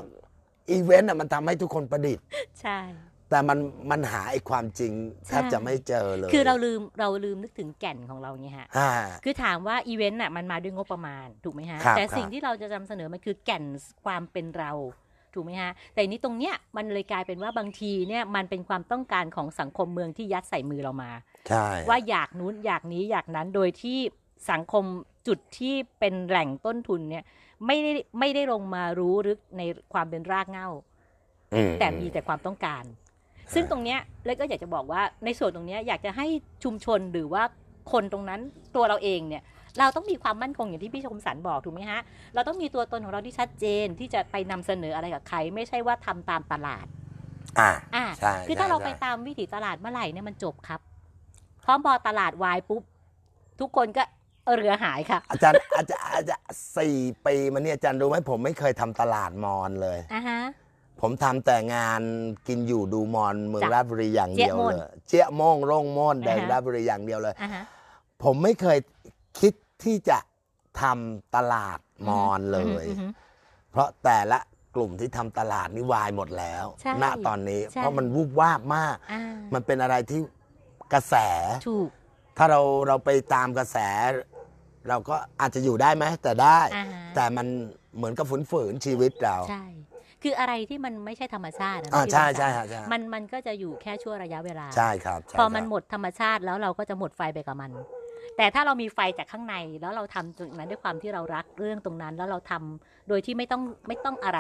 [0.71, 2.25] อีเวนต์อะมันทำให้ทุกคนประดิษฐ์
[2.63, 2.79] ใช่
[3.31, 3.59] แต่มัน
[3.91, 4.93] มันหาไอ้ความจริง
[5.27, 8.91] แทบใช่จะไม่เจอเลย คือเราลืมเราลืมนึกถึงแก่นของเราไงฮะอ่า
[9.25, 13.65] คือถามว่าอีเวนต์น่ะมันมาด้วยงบประมาณถูกไหมฮะครับแต่ครับสิ่งที่เราจะนำเสนอมันคือแก่น
[14.05, 14.73] ความเป็นเรา
[15.35, 21.11] ถูกไหมฮะ แต่นี้ตรงเนี้ยมันเลยกลายเป็นว่าบางทีเนี่ยมันเป็นความต้องการของสังคมเมืองที่ยัดใส่มือเรามา
[21.49, 23.99] ใช่ ว่าอยากนู้นอยากนี้อยากนั้นโดยที่
[24.51, 24.85] สังคม
[25.27, 27.25] จุดที่เป็นแหล่งต้นทุนเนี่ย
[27.67, 29.63] ไม่ได้ไม่ได้ลงมารู้ลึกใน
[29.93, 30.69] ความเป็นรากเหง้า
[31.55, 32.85] อืมแต่มีแต่ความต้องการ
[33.55, 36.27] ซึ่งตรงเนี้ยเลยก็อยากจะบอกว่าในส่วนตรงเนี้ยอยากจะให้
[36.65, 37.43] ชุมชนหรือว่า
[37.93, 38.41] คนตรงนั้น
[38.77, 39.43] ตัวเราเองเนี่ย
[39.79, 42.01] เราต้องมีความมั่นคงอย่างที่พี่ชมสันบอกถูกไหมฮะ
[42.35, 46.87] เราต้องมีตัวตนของเราที่ชัดเจนที่จะไปนำเสนออะไรกับใคร ไม่ใช่ว่าทำตามตลาด
[47.59, 50.81] อ่าอ่าใช่คือถ้าใช่เราใช่ไปตามวิถีตลาดเมื่อไหร่เนี่ยมันจบครับ
[51.63, 52.83] เพราะพอตลาดวายปุ๊บ
[53.61, 54.03] ทุกคนก็
[54.57, 56.47] เรือหายค่ะ อาจารย์อาจารย์อาจารย์
[56.79, 56.97] สี่
[57.27, 60.41] ปีมาเนี่ยอาจารย์รู้ไหมผมไม่เคยทำตลาดมอนเลยอ่าฮะ
[61.01, 62.03] ผมทำแต่งาน
[62.49, 67.63] กินอยู่ดูมอนเมืองจ้ะราชบุรีอย่างเดียวเจี๊ยะม่วนเลยเจี๊ยะโม่งโร่งโม่นแดงอ่าฮะ ราชบุรีอย่างเดียวเลย อ่าฮะ
[68.23, 68.79] ผมไม่เคย
[69.41, 69.53] คิด
[69.85, 70.19] ที่จะ
[70.81, 71.79] ทำตลาด
[72.09, 73.07] มอนเลย อือฮึ
[73.71, 74.39] เพราะแต่ละ
[74.75, 79.23] กลุ่มที่ทำตลาดนี่วายหมดแล้วใช่ณตอนนี้ใช่ เพราะมันวูบวาบมาก อ่า
[79.55, 80.21] มันเป็นอะไรที่
[80.93, 81.15] กระแส
[81.69, 81.89] ถูก
[82.37, 83.79] ถ้าเราเราไปตามกระแส
[84.89, 87.47] เราก็อาจจะอยู่ได้ไหมแต่ได้ อ่าฮะแต่มัน
[87.97, 89.65] เหมือนกับฝืนฝืนๆชีวิตเรา ใช่
[90.23, 97.71] คืออะไรที่มันไม่ใช่ธรรมชาตินะอ่าพี่ใช่วสันต์ใช่ฮะใช่มันมันก็จะอยู่แค่ชั่วระยะเวลาใช่ครับใช่พอมันครับหมดธรรมชาติแล้วเราก็จะหมดไฟไปกับมัน
[98.37, 104.39] แต่ถ้าเรามีไฟจากข้างในแล้วเราทำตรงนั้นด้วยความที่เรารักเรื่องตรงนั้น แล้วเราทำโดยที่ไม่ต้องไม่ต้องอะไร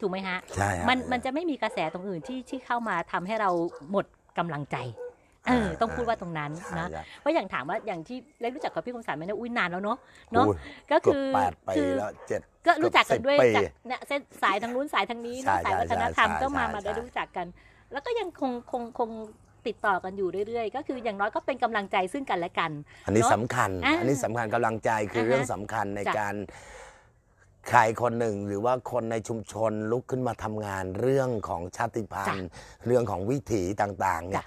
[0.00, 3.50] ถูกไหมฮะใช่ฮะมันมันจะไม่มีกระแสตรงอื่นที่ที่เข้ามาทำให้เรา
[3.90, 4.06] หมด
[4.38, 4.76] กำลังใจ
[5.48, 9.98] เออต้องพูดว่าตรงนั้นใช่นะใช่เพราะอย่างถามว่าอย่างที่เล็กรู้จักกับพี่คมสันไหมเนี่ยอุ้ยนานแล้วเนาะ
[10.32, 10.56] เนาะอุ้ย
[10.90, 17.46] ก็เกือบคือแปดปีคือแล้วเจ็ดก็รู้จักกันด้วยเกือบ10ปีจากเนี่ยเส้นสายทางนู้นสายทางนี้ใช่เนาะสายวัฒนธรรมใช่ก็มาใช่มาได้ใช่รู้จักกัน
[17.92, 19.10] แล้วก็ยังคงคงคง
[19.66, 22.70] ติดต่อกันอยู่เรื่อยๆ ก็คืออย่างน้อยก็เป็นกำลังใจซึ่งกันและกัน
[23.06, 26.34] อันนี้เนอะสำคัญอ่าอันนี้สำคัญกำลังใจคืออาฮะเรื่องสำคัญในจ้ะการ
[27.68, 32.48] ใครคนหนึ่งหรือว่าคนในชุมชนลุกขึ้นมาทำงานเรื่องของชาติพันธุ์
[32.86, 34.46] เรื่องของวิถีต่างๆเนี่ยจ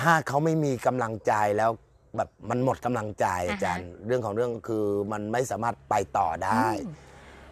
[0.00, 1.70] ถ้าเขาไม่มีกำลังใจแล้ว
[2.16, 6.94] แบบมันหมดกำลังใจอ่าฮะ อาจารย์ เรื่องของเรื่องคือมันไม่สามารถไปต่อได้อืม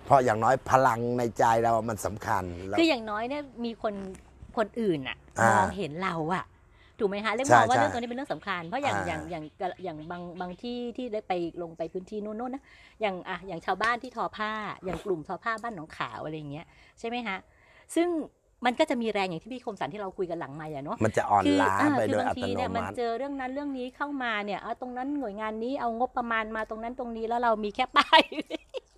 [0.05, 3.95] เพราะอย่างน้อยพลังในใจเรามันสำคัญแล้ว คืออย่างน้อยเนี่ยมีคน
[4.57, 6.45] คนอื่นอะอ่ามมองเห็นเราอะ
[6.99, 9.45] ถูกไหมคะเล็กใช่มองว่าใช่เรื่องตรงนี้เป็นเรื่องสำคัญเพราะอย่างอ่าอย่างอย่าง
[9.85, 11.33] อย่างบางบางที่ที่ได้ไป
[11.63, 12.63] ลงไปพื้นที่นู่นๆนะ
[13.01, 14.53] อย่างอะอย่างชาวบ้านที่ทอผ้า
[14.85, 16.67] อย่างกลุ่มทอผ้าบ้านหนองขาวอะไรอย่างเงี้ย
[16.99, 17.39] ใช่ไหมฮะ
[17.95, 18.09] ซึ่ง
[18.65, 28.21] มันก็จะมีแรงอย่างที่พี่คมสันที่เราคุยกันหลังไมค์อะเนาะมันจะอ่อนคือล้าอ่าไปคืโดยบางอัตทีโนเนี่ยมันมัติเจอเรื่องนั้นเรื่องนี้เข้ามาเนี่ยเอาตรงนั้นหน่วยงานนี้เอางบประมาณมาตรงนั้นตรงนี้แล้วเรามีแค่ป้าย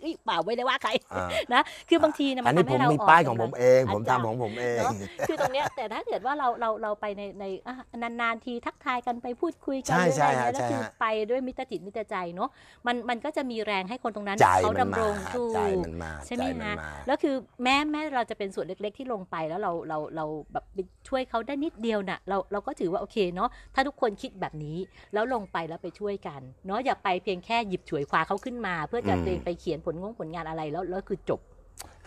[0.00, 4.92] เอ้ยเปล่าไม่ได้ว่าใครอ่านะคือบางทีเนี่ยมัอันนนี้ทำผให้มเรามีอ่อนป้ายของกำผลัมเอง ผมอาจารทำย์ของผมเอง เนาะ
[5.28, 12.50] คือตรงเนี้ยแต่ถ้าเกิดว่าเราเราเราไปในในอะนานๆทีทักทายกันไปพูดคุยกันใช่หรืออะไรใช่เงี้ยฮะแล้วคือใช่ฮะ ไปด้วยมิตรจิตมิตรใจเนาะ
[12.86, 20.78] มันมันก็จะมีแรงให้คนตรงนั้นใจเขามันดำรมางถูกใจมันมาใช่ไหมใจนฮะมาแล้วคือแม้แม้เราจะเป็นส่วนเล็ก ๆ ที่ลงไปแล้วเราเราเราแบบไป
[21.08, 24.78] ช่วยเขาได้นิดเดียวน่ะเราเราก็ถือว่าโอเคเนาะถ้าทุกคนคิดแบบนี้
[25.14, 31.40] แล้วลงไปแล้วไปช่วยกันเนาะอย่าไปเพียงแค่หยิบฉวยคว้าเขาขึ้นมา เพื่อจะอืม ตัวเองไปเขียนผลงงผลงานอะไรแล้วแล้วคือจบ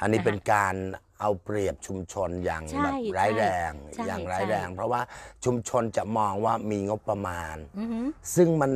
[0.01, 0.75] อันนี้นะคะเป็นการ
[1.19, 5.01] เอาเปรียบชุมชนอย่างใช่แบบร้ายแรงใช่อย่างร้ายใช่แรงเพราะว่า
[5.45, 8.05] ชุมชนจะมองว่ามีงบประมาณ อือหือ
[8.36, 8.71] ซึ่งมัน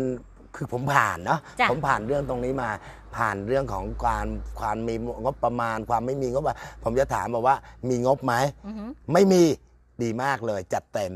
[0.56, 2.70] คือผมผ่านเนาะจ้ะผมผ่านเรื่องตรงนี้มา
[3.16, 4.28] ผ่านเรื่องของการ
[4.60, 7.56] ความมีงบประมาณ ความไม่มีงบประมาณผมจะถามบอกว่า
[7.90, 8.34] มีงบไหม
[8.66, 9.44] อือหือ ไม่มี
[10.04, 11.14] ดีมากเลยจัดเต็ม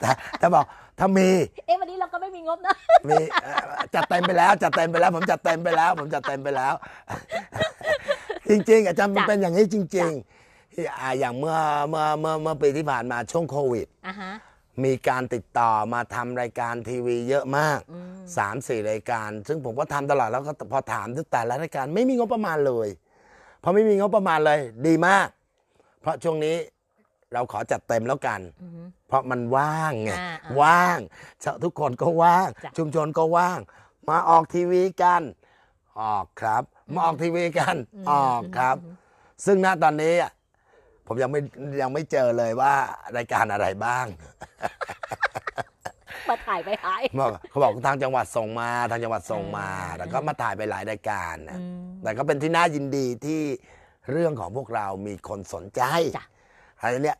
[0.00, 0.10] แต่
[0.40, 0.64] ถ้าบอก
[0.98, 1.28] ถ้ามี
[1.66, 2.74] เอ๊ะวันนี้เราก็ไม่มีงบนะ
[3.08, 6.74] มีเอ่อจัดเต็มไปแล้วจัดเต็มไปแล้ว ผมจัดเต็มไปแล้ว ผมจัดเต็มไปแล้ว
[8.48, 11.56] จริง ๆ อาจารย์มันจ้ะเป็นอย่างนี้จริงๆที่อ่าอย่างเมื่อ
[11.88, 14.32] เมื่อเมื่อเมื่อปีที่ผ่านมาช่วงโควิดอะฮะ
[14.84, 22.88] มีการติดต่อมาทำรายการทีวีเยอะมากอืมสามสี่รายการ ซึ่งผมก็ทำตลอดแล้วก็พอถามทุกแต่ละรายการไม่มีงบประมาณเลย
[23.62, 25.28] พอไม่มีงบประมาณเลย ดีมาก
[26.00, 26.56] เพราะช่วงนี้
[27.32, 30.98] เราขอจัดเต็มแล้วกันอือหือ เพราะมันว่างไงอ่าอ่าว่าง
[31.44, 33.58] ชาวทุกคนก็ว่าง จ้ะ ชุมชนก็ว่าง
[34.08, 35.22] มาออกทีวีกัน
[36.00, 36.62] ออกครับ
[36.94, 37.76] มาออกทีวีกัน
[38.10, 38.76] ออกครับ
[39.44, 40.32] ซึ่งณตอนนี้อะ
[41.06, 41.40] ผมยังไม่
[41.82, 42.74] ยังไม่เจอเลยว่า
[43.16, 44.06] รายการอะไรบ้าง
[46.28, 53.40] มาถ่ายไปหาย บอกเขาบอกทางจังหวัดส่งมาทางจังหวัดส่งมาอ่า แล้วก็มาถ่ายไปหลายรายการนะอืม แต่ก็เป็นที่น่ายินดีที่
[54.10, 55.82] เรื่องของพวกเรามีคนสนใจ
[56.16, 56.24] จ้ะ
[56.80, 57.18] อันเนี้ย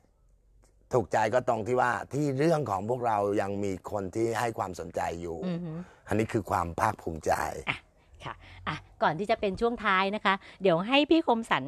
[0.94, 5.78] ถูกใจก็ตรงที่ว่าที่เรื่องของพวกเรายังมีคนที่ให้ความสนใจอยู่ อือหือ
[6.08, 7.32] อันนี้คือความภาคภูมิใจ
[8.24, 8.34] ค่ะ
[8.68, 11.64] อะก่อนที่จะเป็นช่วงท้ายนะคะ เดี๋ยวให้พี่คมสัน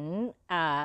[0.51, 0.79] อ่า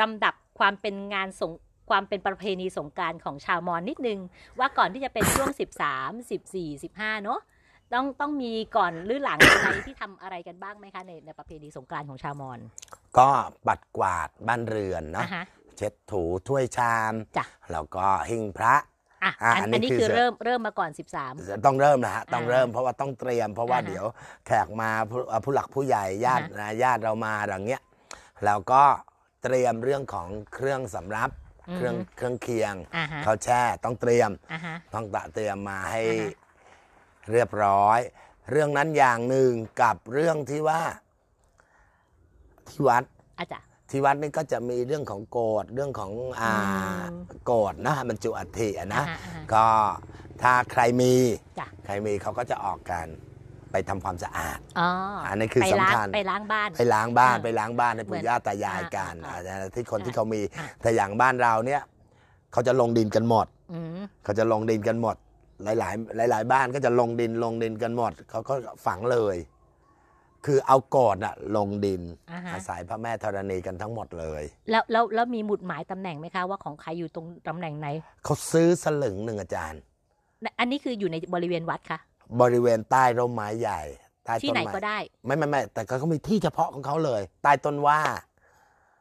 [0.00, 1.52] ลำดับความเป็นงานสง
[1.90, 4.18] ความเป็นประเพณีสงกรารของชาวมอญนิดนึง
[4.58, 7.40] ว่าก่อนที่จะเป็นช่วง 13 14 15เนอะ
[7.92, 12.58] ต้องต้องมีก่อนหรือหลังอะไรที่ทำอะไรกันบ้างไหมคะในในประเพณีสงกรารของชาวมอญ
[13.18, 13.28] ก็
[13.66, 15.44] ปัดกวาดบ้านเรือนนะ อะฮะ
[15.78, 18.74] เช็ดถูถ้วยชามจ้ะ แล้วก็หิ้งพระ
[19.24, 20.90] อะอะอันอันนี้อันนี้คือคือเริ่มเริ่มมาก่อน
[21.24, 24.04] 13 ต้องเริ่มนะฮะต้องอ่าเริ่มเพราะว่าต้องเตรียม เพราะว่าอ่าฮะเดี๋ยว
[24.46, 27.82] แขกมาผู้เอ่อผู้หลักผู้ใหญ่ญาติอ่าฮะนะญาติเรามาอย่างเงี้ย
[28.44, 28.82] แล้วก็
[29.42, 31.30] เตรียมเรื่องของเครื่องสำรับ
[31.68, 36.30] อือฮึเครื่องเครื่องเคียงอ่าฮะ เขาวแช่ต้องเตรียม อะฮะ ต้องตะเตรียมมาให้อ่าฮะ
[37.32, 38.00] เรียบร้อย
[38.50, 39.52] เรื่องนั้นอย่างหนึ่ง
[39.82, 40.82] กับเรื่องที่ว่า
[42.68, 43.04] ที่วัด
[43.40, 49.66] อาจารย์ ที่วัดนี่ก็จะมีเรื่องของโกรธเรื่องของอ่าอืมโกรธนะบรรจุอัฐิอะนะอ่าฮะอ่าฮะก็
[50.42, 51.12] ถ้าใครมี
[51.58, 53.06] จ้ะใครมีเขาก็จะออกกัน
[53.72, 54.88] ไปทำความสะอาดอ๋อ
[55.28, 61.82] อันนี้คือไปล้างสำคัญไปล้างบ้าน ไปล้างบ้านอ่าไปล้างบ้านให้เหมืปู่อนย่าตายายอ่ากันอ่าอาจจะที่คนใช่ที่เขามีอ่าแต่อย่างบ้านเราเนี่ย
[62.52, 65.16] เขาจะลงดินกันหมดอืมเขาจะลงดินกันหมด
[65.64, 65.66] ห
[66.22, 68.54] ลาย ๆ หลาย ๆ บ้านก็จะลงดินลงดินกันหมดเขาก็
[68.86, 69.36] ฝังเลย
[70.48, 77.88] คือเอาโกอดอะลงดิน อ่าฮะ อาศัยพระแม่ธรณีกันทั้งหมดเลย แล้วแล้วแล้วมีหมุดหมายตำแหน่งไหมคะว่าของใครอยู่ตรงตำแหน่งไหน
[78.24, 79.80] เขาซื้อสลึงหนึ่งอาจารย์
[80.60, 81.98] อันนี้คืออยู่ในบริเวณวัดคะ
[82.40, 83.80] บริเวณใต้ร่มไม้ใหญ่
[84.24, 88.00] ใต้ที่ต้นไหนไม้ก็ได้ไม่ไม่ไม่แต่เขามีที่เฉพาะของเขาเลย ใต้ต้นว่า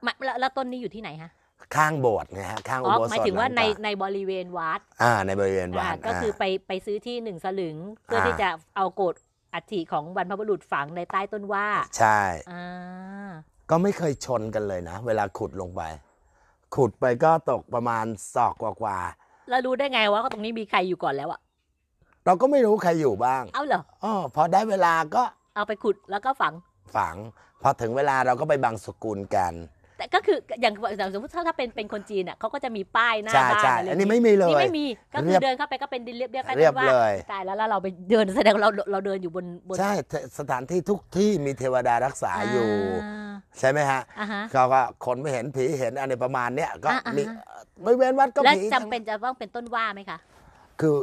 [0.05, 1.31] มาแล้วแล้วต้นนี้อยู่ที่ไหนฮะ
[1.75, 9.15] ข้างโบสถ์นะฮะข้างอ๋อุอโบสถหมายถึงว่าลัในเก่ในบริเวณวัดอ่าในบริเวณวัอ่าดก็คืออ่าไปไปซื้อที่หนึ่งสลึง เพื่ออ่าที่จะเอาโกด
[9.53, 11.67] อัฐิของบรรพบุรุษฝังในใต้ต้นว่า
[11.97, 12.19] ใช่
[12.51, 13.31] อ่า
[13.69, 15.81] ก็ไม่เคยชนกันเลยนะ เวลาขุดลงไป
[16.75, 18.97] ขุดไปก็ตกประมาณศอกกว่า
[19.49, 25.23] แล้วรู้ได้ไงว่าตรงนี้มีใครอยู่ก่อนแล้วอะๆเราก็ไม่รู้ใครอยู่บ้างเอ้าเหรอ อ๋อพอได้เวลาก็
[25.55, 26.53] เอาไปขุดแล้วก็ฝัง
[26.95, 27.15] ฝัง
[27.61, 29.53] พอถึงเวลาเราก็ไปบังสกุลกัน
[29.97, 39.91] แต่ก็คืออย่างอย่างสมมติถ้าถ้าเป็นเป็นคนจีนอะเขาก็จะมีป้ายหน้าใช่บ้านใช่อะไรอันนี้ไม่มีเลยนี่ไม่มีก็คืเรีอยบเดินเข้าไปก็เป็นดินเรียบเรียบใต้เรียบต้นว่าเลยตายแล้วแล้วเราไปเดินแสดงว่าเราเราเดินอยู่บนบนใช่
[40.39, 43.27] สถานที่ทุกที่มีเทวดารักษาอยู่า
[43.59, 47.23] ใช่ไหมฮะอ่าฮะเขาก็คนไม่เห็นผีเห็นอะไรประมาณเนี้ยก็อ่าอ่ามี
[47.85, 50.17] บริเวณวัดก็แล้วผีจำเป็นจะต้องเป็นต้นว่าไหมคะ
[50.81, 50.95] คือ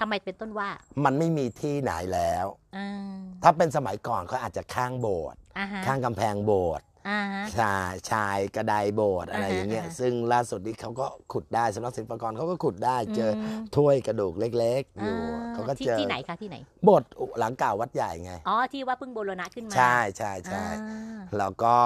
[0.00, 0.68] ทำไมเป็นต้นว่า
[1.04, 2.46] มันไม่มีที่ไหนแล้ว
[2.76, 21.76] อ่าถ้าเป็นสมัยก่อนเขาอาจจะข้างโบสถ์อ่าฮะข้างกำแพงโบสถ์ อ่าฮะ ชายชายกระไดโบสถ์อะไรอ่าฮะอย่างเงี้ยอ่าฮะซึ่งล่าสุดนี้เขาก็ขุดได้สำนักศิลปากรเขาก็ขุดได้เจออม ถ้วยกระดูกเล็ก ๆ อยู่อ่เขาก็ที่เจอที่ไหนคะที่ไหน โบสถ์หลังเก่าวัดใหญ่ไง อ๋อที่ว่าเพิ่งบูรณะขึ้นมาใช่ใช่ใช่อ่า แล้วก็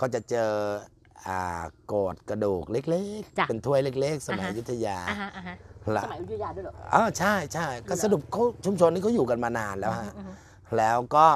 [0.00, 0.52] ก็จะเจอ
[1.26, 5.56] อ่าโกดกระดูกเล็กจ้ะๆ เป็นถ้วยเล็ก ๆ สมัยอ่าฮะ อยุธยาอ่าฮะอ่าฮะ
[5.96, 10.34] ละสมัยอยุธยาด้วยเหรอ อ๋อใช่ใช่ก็เหรอสรุปเขาชุมชนนี้เขาอยู่กันมานานแล้วฮะ อืมอืม
[10.76, 11.26] แล้วก็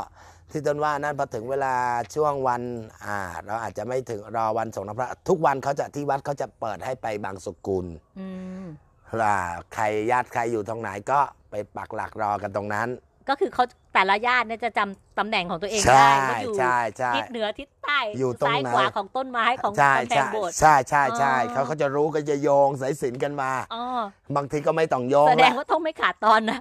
[0.53, 1.75] ที่ต้นว่านั้นพอถึงเวลา
[2.15, 2.63] ช่วงวัน
[3.05, 7.87] อ่าเราอาจจะไม่ถึงรอวันส่งน้ำพระ ทุกวันเขาจะที่วัดเขาจะเปิดให้ไปบางสกุล
[8.19, 8.27] อื
[8.63, 8.65] ม
[9.23, 9.37] อ่า
[9.75, 11.19] ใครญาติใครอยู่ตรงไหนก็
[11.51, 12.89] ไปปักหลักรอกันตรงนั้น
[13.29, 23.85] ก็คือเขาแต่ละญาติเนี่ยจะจำตำแหน่งของตัวเองใช่ได้ว่าอยู่ใช่ใช่ ทิศเหนือทิศใต้อยู่ตรงซ้ายไหน ขวาของต้นไม้ของใช่กำแพงใช่โบสถ์ ใช่ใช่ใช่อ๋อ เขาเขาจะรู้ก็จะโยงสายสิญจนกันมา อ๋อ
[24.37, 26.61] บางทีก็ไม่ต้องโยงแสดงละว่าต้องไม่ขาดตอนนะ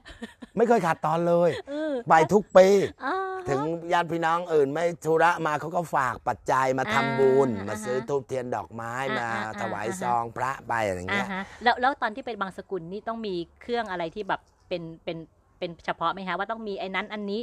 [0.58, 2.68] ไม่เคยขาดตอนเลยเออไปทุกปี
[3.06, 3.16] อ่า
[3.50, 3.62] ถึง
[3.94, 15.18] ญาติพี่น้องอื่น ไม่ธุระมาเขาก็ฝากปัจจัยมาทำบุญอ่ามาซื้อทูบเทียนดอกไม้อ่ามาอ่าอ่าถวายอ่าซองพระไปอะไรอย่างอ่าเงี้ยฮะแล้วแล้วตอนที่เป็นบางสกุลนี่ต้องมีเครื่องอะไรที่แบบเป็นเป็น
[15.60, 17.42] เป็นเฉพาะไหมคะว่าต้องมีไอ้นั้นอันนี้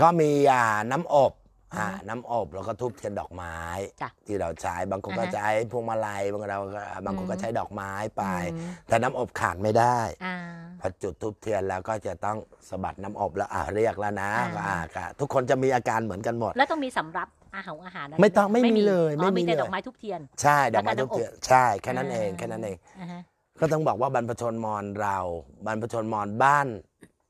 [0.00, 1.32] ก็มีอ่าน้ำอบ
[1.78, 3.56] อ่าอือฮึน้ำอบแล้วก็ทูบเทียนดอกไม้
[4.02, 10.36] จ้ะที่เราใช้บางคนก็อ่าฮะ ใช้พวงมาลัยบางเราก็บางคนก็อืมใช้ดอกไม้ไป อืมแต่น้ำอบขาดไม่ได้ อ่า
[10.80, 12.36] พอจุดทูบเทียนแล้วก็จะต้อง
[12.68, 23.20] สะบัดน้ำอบแล้วอ่าเรียกแล้วนะอ่า ก็อ่าก็ทุกคนจะมีอาการเหมือนกันหมด แล้วต้องมีสำรับอาหารอาหาระรไม่ต้องไม่มีเลยอ๋อไม่มีมีแต่เลย ดอกไม้ทุกเทียน ใช่ดอกไม้แล้วก็ทูบเทียนน้ำอบใช่แค่นั้นเองอ่าแค่นั้นเอง อ่าฮะ
[23.60, 25.18] ก็ต้องบอกว่าบรรพชนมอญเรา
[25.66, 26.66] บรรพชนมอญบ้าน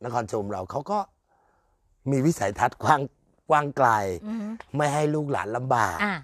[0.05, 0.99] นครชุมเราเขาก็
[2.11, 3.01] มีวิสัยทัศน์กว้าง
[3.49, 3.89] กว้างไกล
[4.27, 6.15] อือฮึไม่ให้ลูกหลานลำบากอ่า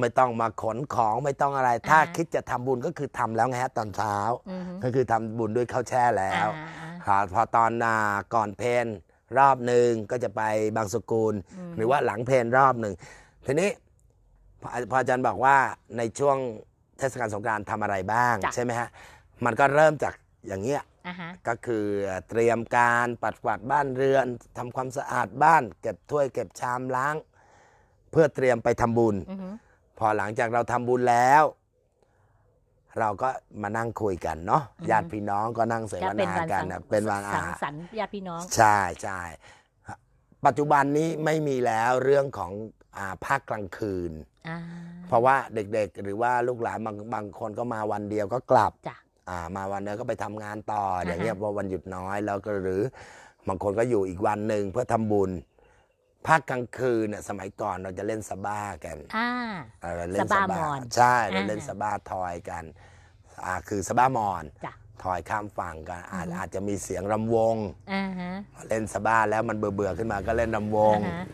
[0.00, 4.16] ไม่ต้องมาขนของไม่ต้องอะไร ถ้าอ่าคิดจะทำบุญก็คือทำแล้วไงฮะตอนเช้า
[4.50, 7.96] อือฮึก็คือทำบุญด้วยข้าวแช่แล้วอ่าอ่าครับพอตอนอ่า
[8.34, 8.86] ก่อนเพน
[9.38, 10.42] รอบหนึ่งก็จะไป
[10.76, 12.94] บางสกุลอืมหรือว่าหลังเพนรอบหนึ่ง
[13.46, 13.70] ทีนี้
[14.62, 15.56] พอพออาจารย์บอกว่า
[15.96, 16.36] ในช่วง
[16.98, 18.88] เทศกาลสงกรานต์ทำอะไรบ้างจ้ะใช่ไหมฮะ
[19.44, 20.14] มันก็เริ่มจาก
[20.48, 21.86] อย่างเงี้ย อ่าฮะ ก็คือ
[22.28, 24.26] เตรียมการปัดกวาดบ้านเรือน
[24.58, 27.16] ทำความสะอาดบ้าน เก็บถ้วยเก็บชามล้าง
[28.10, 29.48] เพื่อเตรียมไปทำบุญ อือฮึ
[29.98, 31.42] พอหลังจากเราทำบุญแล้ว
[33.00, 33.28] เราก็
[33.62, 39.20] มานั่งคุยกันเนาะญาติพี่น้องก็นั่งเสวก็เป็นนาวันกันสังนะเป็นวันสัอ่างสรรค์ญาติพี่น้อง ใช่ใช่
[40.46, 42.52] ปัจจุบันนี้ไม่มีแล้วเรื่องของ
[42.96, 44.12] อ่าภาคกลางคืน
[44.48, 44.58] อ่า
[45.08, 49.07] เพราะว่าเด็กๆ หรือว่าลูกหลานบางบางคนก็มาวันเดียวก็กลับ จ้ะอ่า
[49.56, 52.82] มาวันเดียวก็ไปทำงานต่อออ่าฮะอย่างเงี้ยพอวันหยุดน้อยแล้วก็หรือ
[53.48, 55.30] บางคนก็อยู่อีกวันหนึ่งเพื่อทำบุญ
[56.26, 59.30] ภาคกลางคืนน่ะสมัยก่อนเราจะเล่นสบ้ากันอ่า
[59.82, 62.64] เออเล่นสะบ้ามอนใช่เราเล่นอ่าสบ้าทอยกัน
[63.44, 67.56] อ่าคือสบ้ามอนจ้ะทอยข้ามฝั่งกันอาจอือฮึอาจจะมีเสียงรำวง
[67.92, 68.30] อ่าฮะ
[68.68, 71.24] เล่นสบ้าแล้วมันเบื่อเบื่อๆขึ้นมาก็เล่นรำวงอ่าฮะ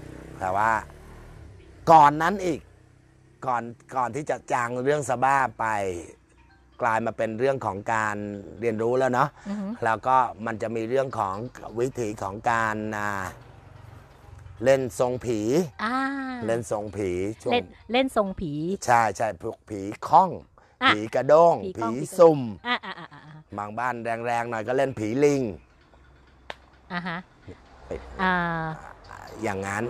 [0.40, 0.70] แต่ว่า
[1.90, 2.60] ก่อนนั้นอีก
[3.46, 3.62] ก่อน
[3.96, 5.66] ก่อนที่จะจางเรื่องสบ้าไป
[6.82, 8.16] กลายมาเป็นเรื่องของการ
[8.60, 10.16] เรียนรู้แล้วเนาะอือฮึแล้วก็
[10.46, 11.36] มันจะมีเรื่องของ
[11.78, 13.10] วิถีของการอ่า
[14.64, 15.40] เล่นทรงผี
[15.84, 15.94] อ่า
[16.46, 17.10] เล่นทรงผี
[17.42, 18.52] ช่วงเล่นเล่นทรงผี
[18.86, 20.30] ใช่ใช่พวกผีข้อง
[20.82, 23.20] อะผีกระด้ง ผีข้ผีองผีกระด้งซุ่มอ่าอ่าอ่าอ่า
[23.58, 23.94] บางบ้าน
[24.26, 25.42] แรงๆหน่อยก็เล่นผีลิง
[26.92, 27.18] อ่าฮะ
[27.86, 28.34] เอ้ยอ่า
[29.42, 29.84] อย่างนั้น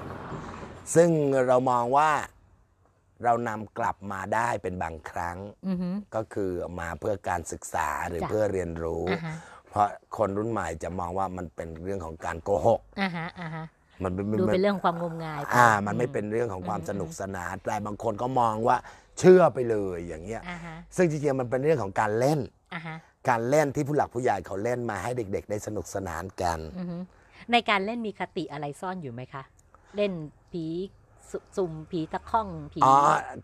[0.95, 1.11] ซึ่ง
[1.47, 2.11] เรามองว่า
[3.23, 5.39] เรานำกลับมาได้เป็นบางครั้ง
[5.69, 6.51] อือฮึ ก็คือ
[6.81, 9.37] มาเพื่อการศึกษาหรือจ้ะ เพื่อเรียนรู้ อ่าฮะ
[9.71, 9.87] เพราะ
[10.17, 13.65] คนรุ่นใหม่จะมองว่ามันเป็นเรื่องของการโกหก อ่าฮะอ่าฮะ
[14.03, 18.77] มันเป็นดูมัเป็นเรื่องของความงมงายอ่า มันไม่เป็นเรื่องของความสนุกสนานแต่บางคนก็มองว่า
[19.19, 22.41] เชื่อไปเลยอย่างเงี้ย อ่าฮะซึ่งจริงๆมันเป็นเรื่องของการเล่น
[22.75, 22.97] อ่าฮะ
[23.29, 26.97] การเล่นที่ผู้หลักผู้ใหญ่เขาเล่นมาให้เด็ก ๆ ได้สนุกสนานกัน อือฮึ
[27.53, 29.43] ในการเล่นมีคติอะไรซ่อนอยู่ไหมคะ
[29.97, 30.13] เล่น
[30.53, 30.67] ผี
[31.35, 32.95] สุสุ่มผีตะข้องผีอ๋อ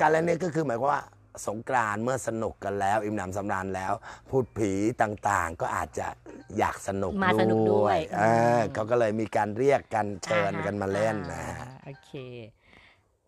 [0.00, 1.02] การเล่นนี้ก็คือหมายความว่า
[1.46, 3.92] สงกรานต์เมื่อสนุกกันแล้ว อิ่มหนำสำราญแล้ว
[4.30, 4.70] พูดผี
[5.02, 6.06] ต่างๆ ก็อาจจะ
[6.58, 8.24] อยากสนุกมาสนุกด้วยเอ
[8.58, 12.12] อเขาก็เลยมีการเรียกกันเชิญกันมาเล่นนะอ่าฮะโอเค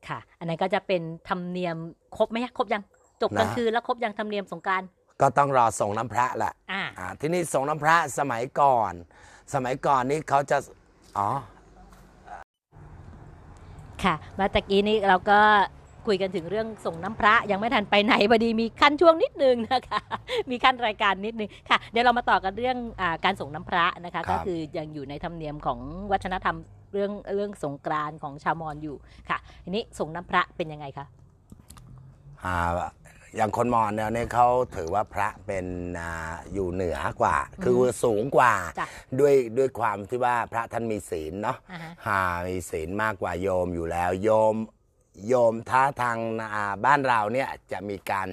[0.09, 1.77] ค่ะ อันนั้นก็จะเป็นธรรมเนียม
[2.17, 2.83] ครบไหมครบยัง
[3.23, 4.83] จบกลางคืนแล้วครบยังธรรมเนียมสงกราร
[5.21, 8.93] ก็ต้องรอส่งน้ำพระแหละอ่าอ่าที่นี่ส่งน้ำพระสมัยก่อน
[9.55, 10.57] สมัยก่อนนี่เขาจะ
[11.19, 11.29] อ๋อ
[14.05, 15.40] ค่ะเมื่อตะกี้นี้เราก็
[16.07, 20.00] คุยกันถึงเรื่องส่งน้ำพระยังไม่ทันไปไหนพอดีมีขั้นช่วงนิดนึงนะคะ
[20.50, 25.78] มีขั้นรายการนิดนึงค่ะ เดี๋ยวเรามาต่อกันเรื่องอาการส่งน้ำพระนะคะ ก็คือยังอยู่ในธรรมเนียมของ
[26.12, 26.57] วัฒนธรรม
[26.92, 28.96] เรื่องเรื่องสงกรานต์ของชาวมอญอยู่
[29.30, 31.07] ค่ะทีนี้ส่งน้ำพระเป็นยังไงคะ
[32.44, 32.57] อ่า
[33.37, 35.66] อย่างคนมอญเนี่ยเนี่ยเขาถือว่าพระเป็น
[36.01, 37.74] อ่าอยู่เหนือกว่า คือ
[38.05, 38.87] สูงกว่า จ้ะ
[39.20, 44.55] ด้วยด้วยความที่ว่าพระท่านมีศีลเนาะอ่าฮะหามีศีลมากกว่าโยมอยู่แล้ว โยม
[45.28, 46.18] โยมท้าทาง
[46.55, 48.28] อ่าบ้านเราเนี่ยจะมีการ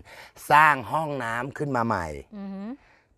[0.51, 2.63] สร้างห้องน้ำขึ้นมาใหม่ อือฮึ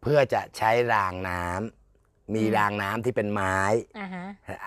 [0.01, 3.57] เพื่อจะใช้รางน้ำมีอืมรางน้ำที่เป็นไม้
[3.99, 4.25] อ่าฮะ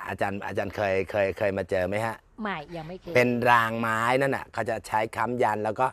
[0.09, 5.87] อาจารย์อาจารย์เคยเคยเคยมาเจอไหมฮะ ไม่ยังไม่เคย เป็นรางไม้นั่นน่ะเขาจะใช้ค้ำยันแล้วก็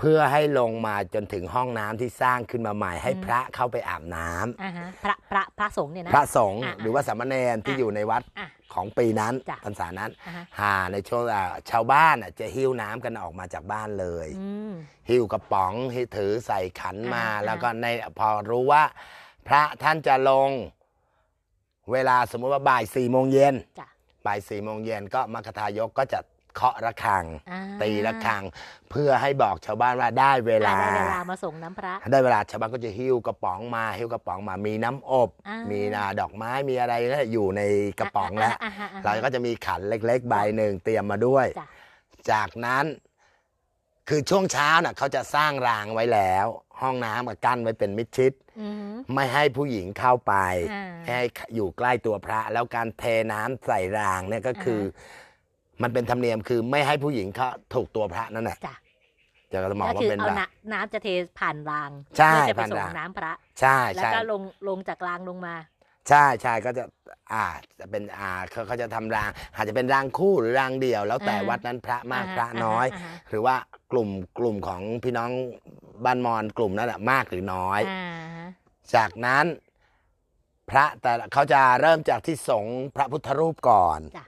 [0.00, 14.72] เพื่อให้ลงมาจนถึงห้องน้ำที่สร้างขึ้นมาใหม่ ให้พระเข้าไปอาบน้ำอ่าฮะพระพระพระสงฆ์เนี่ยนะ พระสงฆ์อะหรือว่าสามเณรที่อะอยู่ในวัดอะของปีนั้นจ้ะ พรรษานั้นอ่าฮะหาในช่วงอ่าชาวบ้านอะจะหิ้วน้ำกันออกมาจากบ้านเลย อืม
[15.10, 17.86] หิ้วกระป๋องให้ถือใส่ขันมา อ่าแล้วก็ใน
[18.18, 18.82] พอรู้ว่า
[19.48, 20.50] พระท่านจะลง
[21.92, 23.88] เวลาสมมุติว่าบ่ายสี่โมงเย็นจ้ะ
[24.26, 26.20] บ่ายสี่โมงเย็นก็มรรคทายกก็จะ
[26.54, 28.42] เคาะระฆัง อ่าตีระฆัง
[28.90, 37.62] เพื่อให้บอกชาวบ้านว่าได้เวลา อ่าได้เวลามาส่งน้ำพระ ได้เวลาชาวบ้านก็จะหิ้วกระป๋องมาหิ้วกระป๋องมามีน้ำอบ อ่ามี มีนาดอกไม้มีอะไรก็อยู่ใน
[37.98, 41.66] กระป๋องแล้วาาอ่าเราก็จะมีขันเล็กๆใบหนึ่งเตรียมมาด้วย จ้ะ
[42.30, 42.84] จากนั้น
[44.08, 46.46] คือช่วงเช้าน่ะเขาจะสร้างรางไว้แล้ว
[46.80, 50.34] ห้องน้ำกับกั้นไว้เป็นมิดชิด อือฮึไม่ให้ผู้หญิงเข้าไป
[50.72, 54.82] อ่าไม่ให้อยู่ใกล้ตัวพระ แล้วการเทน้ำใส่รางเนี่ยก็คืออ
[55.82, 58.74] มันเป็นธรรมเนียมคือไม่ให้ผู้หญิงเข้าถูกตัวพระนั่นแหละจ้ะ
[59.52, 61.08] จะมองก็ว่าคือเป็นเอารางน้ำน้ำจะเท
[61.40, 65.54] ผ่านรางใช่เพื่อจะไปผ่านส่งราง น้ำพระ ใช่แล้วใช่ ก็ลงลงจากรางลงมา
[66.08, 66.84] ใช่ใช่ก็จะ
[67.32, 67.44] อ่า
[67.80, 73.54] จะเป็นอ่าเขาเขาจะทำราง อาจจะเป็นรางคู่หรือรางเดี่ยว แล้วแต่อ่า วัดนั้นพระมากอ่าฮะพระน้อยอ่าฮะหรือว่า
[73.92, 74.08] กลุ่ม
[74.38, 75.30] กลุ่มของพี่น้อง
[76.04, 78.02] บ้านมอญกลุ่มนั้นแหละมากหรือน้อย อ่า
[78.36, 78.46] ฮะ
[78.94, 79.46] จากนั้น
[80.70, 84.24] พระแต่ละเขาจะเริ่มจากที่สงฆ์พระพุทธรูปก่อน จ้ะ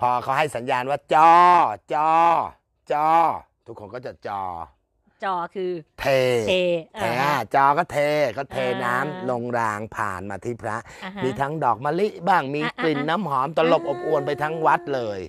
[0.00, 1.32] พอเขาให้สัญญาณว่าจอ
[1.94, 2.12] จอ
[2.92, 3.08] จอ
[3.66, 4.42] ทุกคนก็จะจอ
[5.24, 6.04] จอคือเท
[6.48, 6.52] เท
[6.96, 7.98] เทอ่าฮะอ่าจอก็เท
[8.36, 15.20] ก็เทอ่าน้ำลงรางผ่านมาที่พระอ่าฮะมีทั้งดอกมะลิบ้างมีอะกลิ่นอะน้ำหอมตลบอ่าอบอวนไปทั้งวัดเลย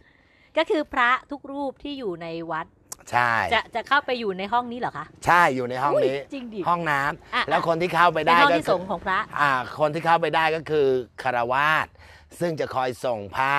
[0.58, 2.68] ก็คือพระทุกรูปที่อยู่ในวัด
[3.12, 10.88] ใช่จะจะเข้าไปอยู่ในห้องนี้เหรอคะ ใช่อยู่ในห้องนี้ยจริงดิห้องน้ำอะแล้วคนที่เข้าไปเป็นได้ห้องก็ที่คืสงฆ์ของพระอ่า คนที่เข้าไปได้ก็คือ
[11.22, 11.88] คารวาส
[12.40, 13.58] ซึ่งจะคอยส่งผ้า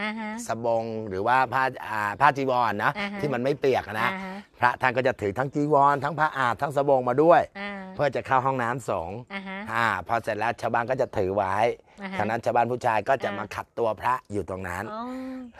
[0.00, 11.54] อ่าฮะ สบงหรือว่าผ้าอ่าผ้าจีวรนะอ่าฮะ ที่มันไม่เปียกอะนะ อ่าฮะพระท่านก็จะถือทั้งจีวร ทั้งผ้าอาบทั้งสบงมาด้วย อ่าเพื่อจะเข้าห้องน้ำสงฆ์อ่าฮะอ่าพอเสร็จแล้วชาวบ้านก็จะถือไว้
[12.02, 15.02] อ่าฮะจากนั้นชาวบ้านผู้ชายก็จะอ่าม มาขัดตัวพระอยู่ตรงนั้น อ๋อ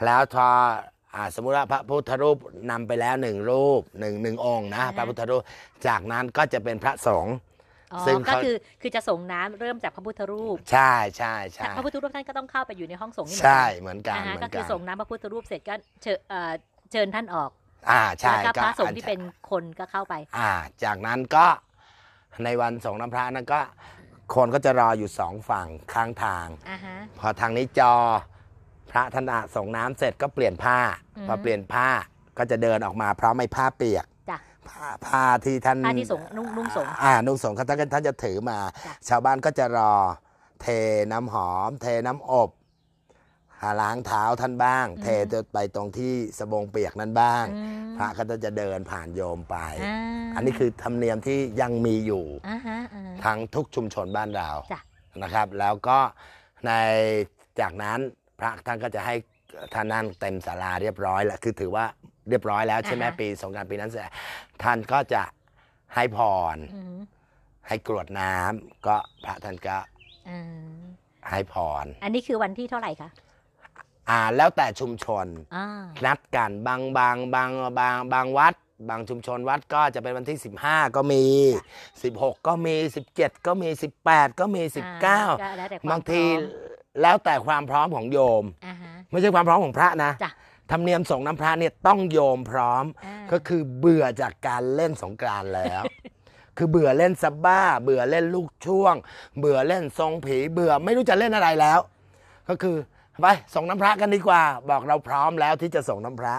[0.05, 0.47] แล้วพอ
[1.15, 2.37] อ่าสมมุติว่าพระพุทธรูป
[2.71, 5.41] นำไปแล้วหนึ่งรูปหนึ่งหนึ่งองค์นะพระพุทธรูป
[5.87, 7.35] จากนั้นก็จะเป็นพระสงฆ์
[7.93, 16.51] อ๋อซึ่งก็เขา คือคือจะส่งน้ำเริ่มจากพระพุทธรูปใช่ใช่ใช่พระพุทธรูปท่านก็ต้องเข้าไปอยู่ในห้องสงฆ์นี่เหมือนใช่กันเหมือนกันอ่าฮะเหมืก็อนคืกัอนส่งน้ำพระพุทธรูปเสร็จก็เชิญเอ่อ
[16.91, 17.49] เชิญท่านออก
[17.91, 19.19] อ่าใช่แล้วก็พระสงฆ์อัญที่เป็น
[19.49, 20.51] คนก็เข้าไปอ่า
[20.83, 21.47] จากนั้นก็
[22.43, 23.59] ในวันส่งน้ำพระนั้นก็
[24.35, 27.93] คนก็จะรออยู่สองฝั่งข้างทาง อ่าฮะ พอทางนี้จอ
[28.91, 30.77] พระท่านอาส่งน้ำเสร็จก็เปลี่ยนผ้า
[31.17, 31.87] อืม พอเปลี่ยนผ้า
[32.37, 34.12] ก็จะเดินออกมาพร้อมไม่ผ้าเปียกจ้ะ
[34.69, 39.93] ผ้าผ้าที่ท่านผ้าที่สงฆ์นุ่งนุ่งสงฆ์อ่านุ่งสงฆ์ท่านก็ท่านจะถือมาจ้ะชาวบ้านก็จะรอ
[40.61, 40.67] เท
[41.11, 42.49] น้ำหอม เทน้ำอบ
[43.61, 49.55] หาล้างเท้าท่านบ้าง เทจนไปตรงที่สบงเปียกนั้นบ้างอืมพระก็จะเดินผ่านโยมไป
[49.85, 49.97] อ่า
[50.35, 54.81] อันนี้คือธรรมเนียมที่ยังมีอยู่อ่าฮะอ่าฮะทั้งทุกชุมชนบ้านเราจ้ะ
[55.23, 55.99] นะครับ แล้วก็
[56.65, 56.71] ใน
[57.59, 57.99] จากนั้น
[58.39, 59.15] พระท่านก็จะให้
[59.73, 61.85] ท่านนั่งเต็มศาลาเรียบร้อยแล้วคือถือว่า
[62.29, 64.09] เรียบร้อยแล้วใช่ไหมอ่าฮะ ปีสงกรารปีนั้นเสร็จ
[64.63, 65.23] ท่านก็จะ
[65.95, 66.19] ให้พ
[66.55, 66.97] ร อืม
[67.67, 68.95] ให้กรวดน้ำก็
[69.25, 69.77] พระท่านก็
[70.29, 70.41] อ่า
[71.31, 73.09] ให้พร อันนี้คือวันที่เท่าไหร่คะ
[74.09, 77.49] อ่าแล้วแต่ชุมชน อ่านัดกันบางบางบาง
[77.79, 78.53] บางบางวัด
[78.89, 81.23] บางชุมชนวัดก็จะเป็นวันที่ 15 ก็มี
[81.83, 82.75] 16 ก็มี
[83.11, 83.69] 17 ก็มี
[84.03, 85.17] 18 ก็มี อ่ก็
[85.57, 86.41] แล้วแต่คว19 มบางทีพร้อม
[87.01, 90.31] แล้วแต่ความพร้อมของโยม อ่าฮะ ไม่ใช่ความพร้อมของพระนะ จ้ะ
[90.71, 95.83] ธรรมเนียมส่งน้ำพระเนี่ยต้องโยมพร้อมอ่าก็คือเบื่อจากการเล่นสงกรานต์แล้ว
[96.57, 98.95] คือเบื่อเล่นซับบ้า เบื่อเล่นลูกช่วง
[99.39, 101.79] เบื่อเล่นทรงผีเบื่อไม่รู้จะเล่นอะไรแล้ว
[102.49, 102.75] ก็คือ
[103.21, 106.35] ไปส่งน้ำพระกันดีกว่า บอกเราพร้อมแล้วที่จะส่งน้ำพระ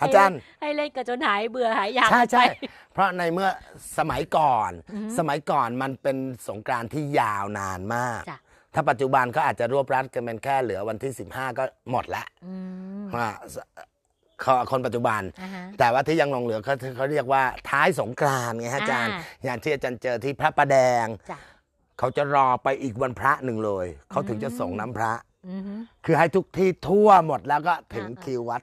[0.00, 2.52] อาจารย์ให้เล่นกันจนหายเบื่อหายอยากใช่ใช่ไป
[2.92, 3.48] เพราะในเมื่อ
[3.98, 6.16] สมัยก่อนอือฮึสมัยก่อนมันเป็น
[6.48, 8.38] สงกรานต์ที่ยาวนานมากจ้ะ
[8.74, 12.54] ถ้าปัจจุบันก็อาจจะรวบรัดกันเป็นแค่เหลือวันที่ 15 ก็หมดละอื
[13.02, 13.28] มว่า
[14.44, 21.38] คนคนปัจจุบันอ่าฮะแต่ว่าที่ยังหลงเหลือเขาเขาเรียกว่าท้ายสงกรานต์ไงฮะอาจารย์อ่าอย่างที่อาจารย์เจอที่พระประแดงจ้ะ
[21.98, 25.12] เขาจะรอไปอีกวันพระหนึ่งเลย เขาถึงจะส่งน้ำพระ
[25.48, 28.62] อือฮึคือให้ทุกที่ทั่วหมดแล้วก็ถึงอ่าคิววัด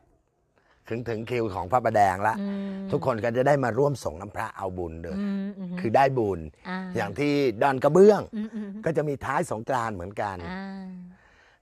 [0.90, 10.86] ถึงถึงคิวของพระประแดงแล้วอืมทุกคนก็จะได้มาร่วมส่งน้ำพระเอาบุญเลยอืมอืมคือได้บุญาอย่างที่ดอนกระเบื้องอืมอืมก็จะมีท้ายสงกรานต์เหมือนกันอ่า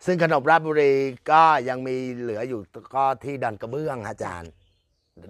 [0.06, 0.94] ซึ่งขนมราชบุรี
[1.32, 2.60] ก็ยังมีเหลืออยู่
[2.96, 4.52] ก็ที่ดอนกระเบื้องอาจารย์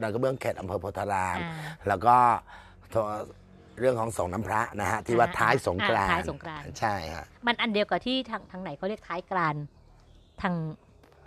[0.02, 1.54] ดอนกระเบื้องเขตอำเภอโพธารามอ่า
[1.88, 2.16] แล้วก็
[3.80, 9.56] เรื่องของส่งน้ำพระนะฮะที่ว่าอ่าท้ายสงกรานอ่าท้ายต์สงกรานต์ใช่ฮะมันอันเดียวกับที่ทางทางไหนเขาเรียกท้ายกราน
[10.42, 10.54] ทาง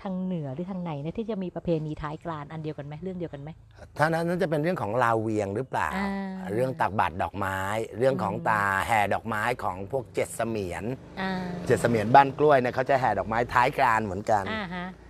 [0.03, 3.51] ทางเหนือหรือทางไหนเนี่ยที่จะมีประเพณีท้ายกรานอันเดียวกันไหมเรื่องเดียวกันไหม
[3.99, 7.59] ถ้านั้นน่าจะเป็นเรื่องของลาวเวียงหรือเปล่าอ่าเรื่องตักบาตรดอกไม้
[7.99, 10.85] เรื่องของอืมตาแห่ดอกไม้ของพวกเจ็ดเสมียน
[11.21, 11.31] อ่า
[11.67, 15.02] เจ็ดเสมียนบ้านกล้วยเนี่ยเขาจะแห่ดอกไม้ท้ายกรานต์เหมือนกันอ่าฮะเขา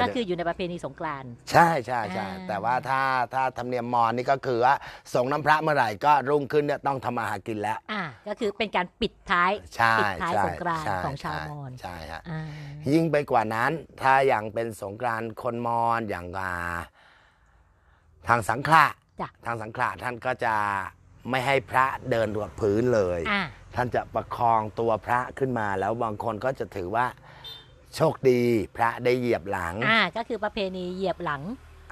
[0.00, 3.02] ก็จะคืออยู่ในประเพณีสงกรานต์ ใช่ใช่ใช่อ่า แต่ว่าถ้า
[3.34, 4.74] ถ้าธรรมเนียมมอญนี่ก็คือว่า
[5.14, 12.42] ส่งน้ำพระเมื่อไหร่ก็รุ่งขึ้นเนี่ยต้องทำมาหากินแล้ว อ่าก็คือเป็นการปิดท้ายใช่ปิดท้ายใช่สงกรานต์ใช่ของชาวใมอญใช่ฮะอ่า
[12.92, 13.72] ยิ่งไปกว่านั้น
[14.02, 16.52] ถ้าอย่างเป็นสงกรานต์คนมอญอย่างอ่า
[18.28, 18.86] ทางสังขละ
[19.20, 20.54] จ้ะทางสังขละท่านก็จะ
[21.30, 23.42] ไม่ให้พระเดินบนพื้นเลย อ่า
[23.74, 27.06] ท่านจะประคองตัวพระขึ้นมาแล้วบางคนก็จะถือว่า
[28.00, 28.40] โชคดี
[28.76, 31.42] พระได้เหยียบหลัง อ่าก็คือประเพณีเหยียบหลัง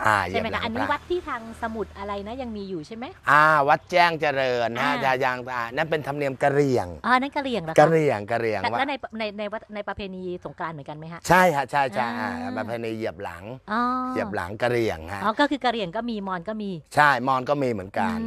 [0.06, 13.80] อ่าเหใช่ยียไหมบหลัคะงอันนี้พระวัดที่ทางสมุทรอะไรนะยังมีอยู่ใช่ไหมอ่า วัดแจ้งเจริญนะอ่าจะยังอ่านั่นเป็นธรรมเนียมกะเหรี่ยงอ่านั่นกะเหรี่ยงเหรอกะคะเหรี่ยงกะเหรี่ยงแล้วว่าแล้วในในในวัดในประเพณีสงกรานต์เหมือนกันไหมฮะใช่ฮะใช่ใช่อ่าอ่าประเพณีเหยียบหลังอ๋อ
[14.12, 18.18] เหยียบหลังกะเหรี่ยงฮะอ๋อก็คือกะเหรี่ยงก็มีมอญก็มี ใช่มอนก็มีเหมือนกัน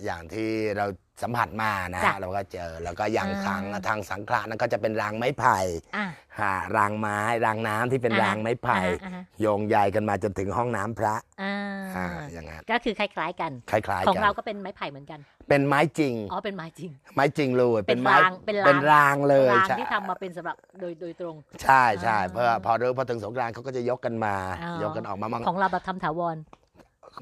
[0.00, 0.86] อืมอย่างที่เรา
[1.22, 5.58] สัมผัสมานะจ้ะฮะเราก็เจอแล้วก็อย่างอ่าทางทางสังขละนั่นก็จะเป็นรางไม้ไผ่
[5.96, 6.06] อ่า
[6.40, 11.54] ฮะรางไม้รางน้ำที่เป็นอ่าฮะ รางไม้ไผ่อ่าฮะโยงใยกันมาจนถึงห้องน้ำพระอ่า
[11.96, 26.36] อ่าอย่างนั้นก็คือคล้ายๆกัน คล้ายของๆกัเรานก็เป็นไม้ไผ่เหมือนกัน เป็นไม้จริง อ๋อ เป็นไม้จริง ไม้จริงเลยเป็นไม้รางเป็นราง เป็นรางเลยรางใช่ที่ทำมาเป็นสำหรับโดยโดยตรง ใช่ใช่อ่าเพื่อพอเริ่มพอถึงสงกรานต์เขาก็จะยกกันมา อ๋อ ยกกันออกมามั่งของเราแบบทำถาวร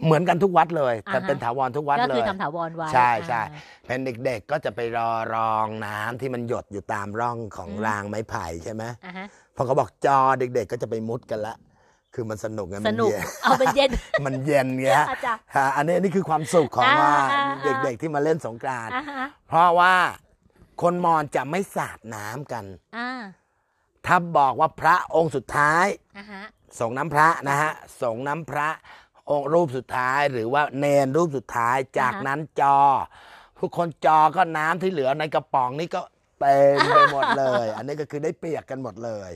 [0.05, 9.27] เหมือนกันทุกวัดเลย แต่อ่าฮะ เป็นถาวรทุกวัดก็เลคือย ทำถาวรไว้ใช่ใช่อ่า เป็นเด็กๆก็จะไปรอรองน้ำที่มันหยดอยู่ตามร่องของอืม รางไม้ไผ่ใช่ไหมอ่าฮะ
[9.57, 11.55] พอเขาบอกจอเด็ก ๆ ก็จะไปมุดกันละ
[12.15, 13.91] คือมันสนุกไงสมันนุกเย็นเอาเป็นเย็น
[14.27, 19.95] มันเย็นเงี้ยอาจารย์ ฮะอันนี้นี่คือความสุขของอ่าว่าอ่าอ่า เด็กๆที่มาเล่นสงกรานต์อ่าฮะเพราะว่า
[20.83, 22.65] คนมอญจะไม่สาดน้ำกัน
[22.97, 23.11] อ่า
[24.07, 25.87] ถ้าบอกว่าพระองค์สุดท้าย
[26.19, 26.43] อ่าฮะ
[26.81, 27.73] ส่งน้ำพระนะฮะ
[28.03, 28.69] ส่งน้ำพระ
[29.31, 32.79] องค์รูปสุดท้ายหรือว่าเนนรูปสุดท้ายจากนั้นจอ
[33.59, 36.03] ทุกคนจอก็น้ำที่เหลือในกระป๋องนี่ก็
[36.41, 39.31] เต็มไปหมดเลย อันนี้ก็คือได้เปียกกันหมดเลย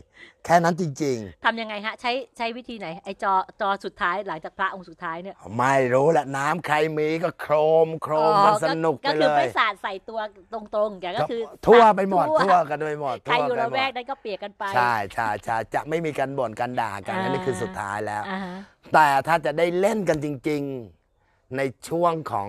[0.44, 7.54] แค่นั้นจริงทำยังไงฮะ ใช้ใช้วิธีไหน ไอจอจอสุดท้ายหลังจากพระองค์สุดท้ายเนี่ยๆไม่รู้แหละน้ำใครมีก็โคร
[7.86, 10.20] มโครมอ๋อกันสนุกก็ไปคืเลอยไม่สาดใส่ตัว
[10.52, 18.54] ตรงๆแต่ก็คือทั่วไปหมดทั่ทั่วกันไปหมดใครอยู่ทั่ละวแวไปกหมดนั้นก็เปียกกันไป ใช่ใช่ใช่จะไม่มีการบ่นกันด่ากันอันนี้คือสุดท้ายแล้ว อ่าฮะ
[18.94, 20.62] แต่ถ้าจะได้เล่นกันจริง
[21.08, 22.48] ๆ ในช่วงของ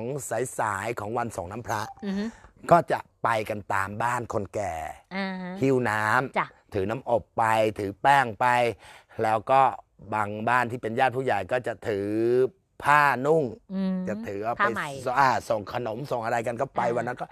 [0.60, 2.24] สายๆของวันส่งน้ำพระ อือฮึ
[2.72, 4.76] ก็จะ ไปกันตามบ้านคนแก่
[5.16, 7.44] อ่าฮะหิ้วน้ำ จ้ะ ถือน้ำอบไป
[7.80, 8.46] ถือแป้งไป
[9.24, 9.62] แล้วก็
[10.14, 12.08] บางบ้านที่เป็นญาติผู้ใหญ่ก็จะถือ
[12.84, 13.44] ผ้านุ่ง
[13.74, 17.26] อืม จะถือว่าผ้าไปใหม่สอ่าส่งขนมส่งอะไรกันก็ไปอ่า วันนั้นก็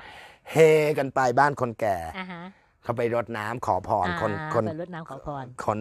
[0.52, 0.56] เฮ
[0.98, 2.44] กันไปบ้านคนแก่ อ่าฮะ
[2.84, 5.80] เขาไปรดน้ำขอพรคนอ่าคนไปรดน้ำขอพร คน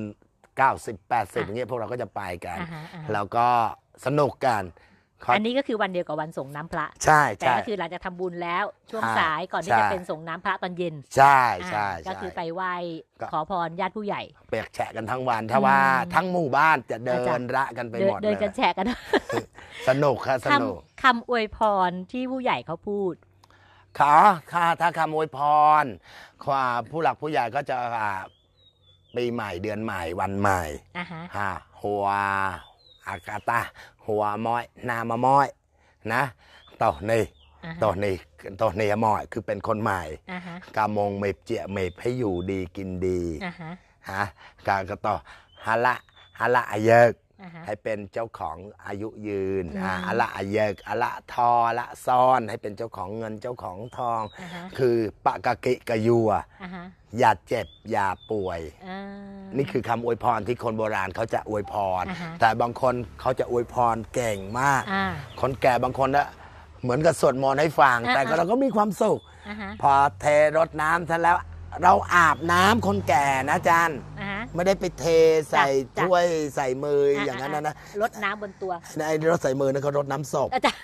[0.57, 3.47] เก้าสิบแปดสิบอะ อย่างเงี้ยพวกเราก็จะไปกัน อ่าฮะอ่าฮะแล้วก็
[4.07, 4.90] สนุกกันเขา
[5.35, 11.41] อันนี้ก็คือวันเดียวกับวันส่งน้ำพระ ใช่แต่ใช่ก็คือหลังจากทำบุญแล้วช่วงใช่สายก่อนที่ใช่จะเป็นส่งน้ำพระตอนเย็น ใช่
[11.73, 12.75] ใช่อ่าก็ใช่คือไปไหว้
[13.21, 18.87] ก็ขอพรญาติผู้ใหญ่เปียกแฉะกันทั้งวันถ้าว่าอืมทั้งหมู่บ้านจะเดิอาจารนย์ระกันไปเดิหมนดเดินเลกันยแฉกัน
[19.89, 21.59] สนุกครับสคนุกำคำอวยพ
[21.89, 23.15] รที่ผู้ใหญ่เขาพูด
[23.99, 24.15] ขอ
[24.53, 25.39] ค่ะถ้าคำอวยพ
[25.83, 25.85] ร
[26.47, 28.23] ความผู้หลักผู้ใหญ่ก็จะอ่า
[29.17, 30.63] ปีใหม่เดือนใหม่วันใหม่
[30.99, 31.53] อ่าฮะฮะ
[31.83, 32.07] หัว
[33.11, 33.61] อากาตา
[34.07, 35.47] หัวม้อยนามม้อย
[36.13, 36.23] นะ
[36.83, 37.25] ต่อนี่
[37.65, 38.17] อ่าฮะต่อนี่
[38.61, 40.01] ต่อนี่มอยคือเป็นคนใหม่
[40.33, 43.71] อ่าฮะกามงเมบเจียเมบให้อยู่ดีกินดีอ่าฮะ
[44.11, 44.23] ฮะ
[44.69, 45.15] กาก็ต่อ
[45.67, 45.95] ฮาละ
[46.39, 47.30] ฮาละอาเยกออ่าฮะ
[47.67, 56.31] ให้เป็นเจ้าของอายุยืนอืมอ่าอะละอะเยกอะละทออะละซ่อนให้เป็นเจ้าของเงินเจ้าของทองอ่าฮะคือปะกะกิกะยัว
[56.63, 56.85] อ่าฮะ
[57.19, 59.01] อย่าเจ็บอย่าป่วยอ่า
[59.57, 65.07] นี่คือคำอวยพรที่คนโบราณเขาจะอวยพรอ่าฮะแต่บางคนเขาจะอวยพรเก่งมากอ่า
[65.41, 66.29] คนแก่บางคนนะ
[66.83, 70.33] เหมือนกับสวดมนต์ให้ฟังอ่าแต่ก็เราก็มีความสุขอ่าฮะพอเทร
[70.69, 71.37] ดน้ำท่านแล้ว
[71.83, 75.05] เราอาบน้ำคนแก่นะอาจารย์ อ่าฮะ ไม่ได้ไปเท
[75.51, 75.67] ใส่
[75.97, 80.81] จ้ะ ถ้วยใส่มืออย่างนั้นนะนะลดน้ำบนตัวในรถใส่มือนั่นเขารดน้ำศพอาจารย์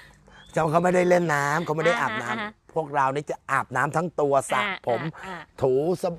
[0.52, 5.72] เจ้าเขาไม่ได้เล่นน้ำเขาไม่ได้อาบน้ำอ่าฮะ พวกเรานี่จะอาบน้ำทั้งตัวสระอ่าผมอ่าถู
[6.02, 6.14] สบ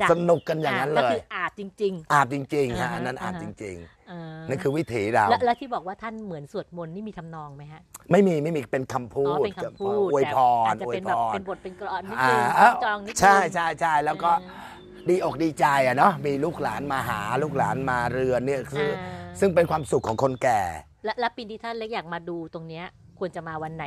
[0.00, 7.80] จ้ะสนุกกันอย่างนั้นเลก็ย คืออาบจริง อาบจริงๆอ่าฮะฮะอันนั้นอาบอ่าจฮะ ริง ๆ อ่าๆนั่นคือวิถีเรา แล้วแล้วที่บอกว่าท่านเหมือนสวดมนต์นี่มีทำนองไหมฮะ
[8.10, 14.68] ไม่มีไม่มีเป็นคำพูอ๋อดเป็นคำพูดอวยพแต่รอาจจะอวยเป็นพแบบรเป็นบทเป็นกลอนนิดอ่านึงเอ้าจองนิดนึง ใช่ใช่ใช่แล้วก็อ่า
[15.08, 20.60] ดีอกดีใจอะเนาะมีลูกหลานมาหาลูกหลานมาเรือนเนี่ยคืออา ซึ่งเป็นความสุขของคนแก่
[21.04, 22.86] และและปีนี้ท่านเล็กอยากมาดูตรงเนี้ย
[23.20, 23.86] ควรจะมาวันไหน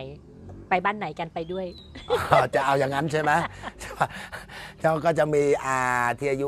[0.69, 1.65] ไปบ้านไหนกันไปด้วย
[2.55, 3.31] จะเอาอย่างนั้นใช่ไหม
[4.79, 5.79] เจ้าก็จะมีอา
[6.19, 6.47] ที่อายุ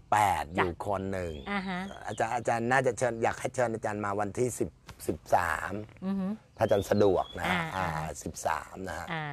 [0.00, 4.60] 98 อยู่คนหนึ่งอ่าฮะอาจารย์อาจารย์น่าจะเชิญอยากให้เชิญอาจารย์มาวันที่ 10
[5.08, 6.26] 13อือฮึ
[6.56, 8.10] ถ้าอาจารย์สะดวกนะอ่าอ่าอ่า
[8.46, 9.24] 13 นะฮะอ่า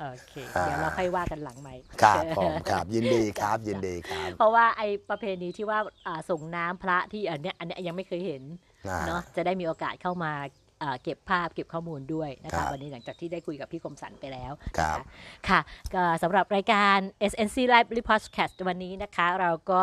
[0.00, 8.42] โอเคอ่าเดี๋ยวเราค่อยว่ากันหลังไหมค์ครับผมครับยินดีครับยินดีครับ เพราะว่าไอประเพณีที่ว่าอ่าส่งน้ำพระที่อันเนี้ยอันเนี้ยยังไม่เคยเห็น
[8.88, 10.63] อ่าเนาะจะได้มีโอกาสเข้ามาอ่า
[11.02, 15.60] เก็บภาพเก็บข้อมูลด้วยนะครัคะบวันนี้หลังจากที่ได้คุยกับพี่คมสันไปแล้วครับนะคะค่ะ
[15.94, 16.98] ก็สำหรับรายการ
[17.32, 19.82] SNC Live Podcast วันนี้นะคะ เราก็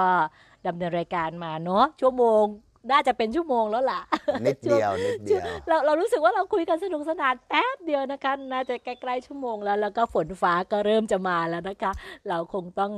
[0.67, 2.45] ดำเนินรายการมาเนาะชั่วโมง
[2.91, 4.01] น่าจะเป็นชั่วโมงแล้วล่ะ
[4.45, 11.91] นิดเดียว นิดเดียว เราเรารู้สึกว่าเราคุยกันสนุกสนานแป๊บเดียวนะคะ น่าจะใกล้ๆชั่วโมงแล้ว แล้วก็ฝนฟ้าก็เริ่มจะมาแล้วนะคะ
[12.27, 12.91] เราคงต้อง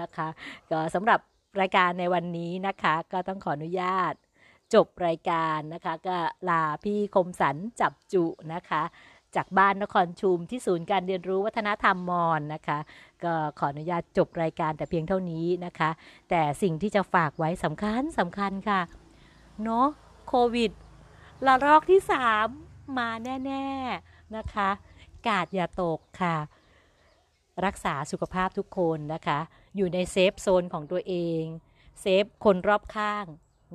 [0.00, 0.28] นะคะ
[0.70, 1.20] ก็สำหรับ
[1.60, 4.12] รายการในวันนี้นะคะ ก็ต้องขออนุญาต
[4.74, 6.16] จบรายการนะคะก็
[6.48, 8.82] ลาพี่คมสันจับจุนะคะ
[9.36, 12.78] จากบ้านนครชุมที่ศูนย์การเรียนรู้วัฒนธรรมมอญนะคะ
[13.24, 15.90] ก็ขออนุญาตจบรายการแต่เพียงเท่านี้นะคะ
[16.30, 18.80] แต่สิ่งที่จะฝากไว้สำคัญสำคัญค่ะ
[19.62, 19.86] เนาะ
[20.28, 20.72] โควิด
[21.46, 22.46] ระลอกที่สาม
[22.98, 24.68] มาแน่ๆนะคะ
[25.26, 26.36] การ์ดอย่าตกค่ะ
[27.64, 29.38] รักษาสุขภาพทุกคนนะคะ
[29.76, 31.42] อยู่ใน safe zone ของตัวเอง
[32.00, 33.26] save คนรอบข้าง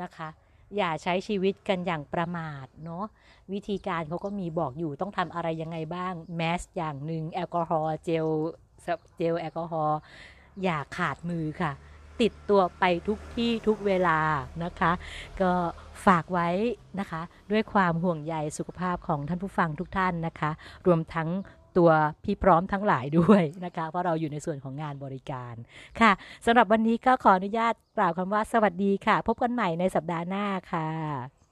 [0.04, 0.30] นะคะ
[0.78, 3.06] อย่าใช้ชีวิตกันอย่างประมาทเนาะ
[3.54, 8.28] วิธีการเขาก็มีบอกอยู่ต้องทำอะไรยังไงบ้างแมสอย่างหนึ่งแอลกอฮอล์เจล
[9.18, 10.00] เจลแอลกอฮอล์
[10.64, 11.72] อย่าขาดมือค่ะ
[12.22, 14.20] ติดตัวไปทุกที่ทุกเวลา
[14.64, 14.92] นะคะ
[15.42, 15.52] ก็
[16.06, 16.50] ฝากไว้
[17.00, 17.22] นะคะ
[17.52, 20.52] ด้วยความห่วงใยสุขภาพของท่านผู้ฟังทุกท่านนะคะ
[20.86, 21.30] รวมทั้ง
[21.78, 21.90] ตัว
[22.24, 25.56] พี่พร้อมทั้งหลายด้วยนะคะ เพราะเราอยู่ในส่วนของงานบริการ
[26.00, 26.12] ค่ะ
[26.46, 31.43] สำหรับวันนี้ก็ขออนุญาตกล่าวคำว่าสวัสดีค่ะ พบกันใหม่ในสัปดาห์หน้าค่ะ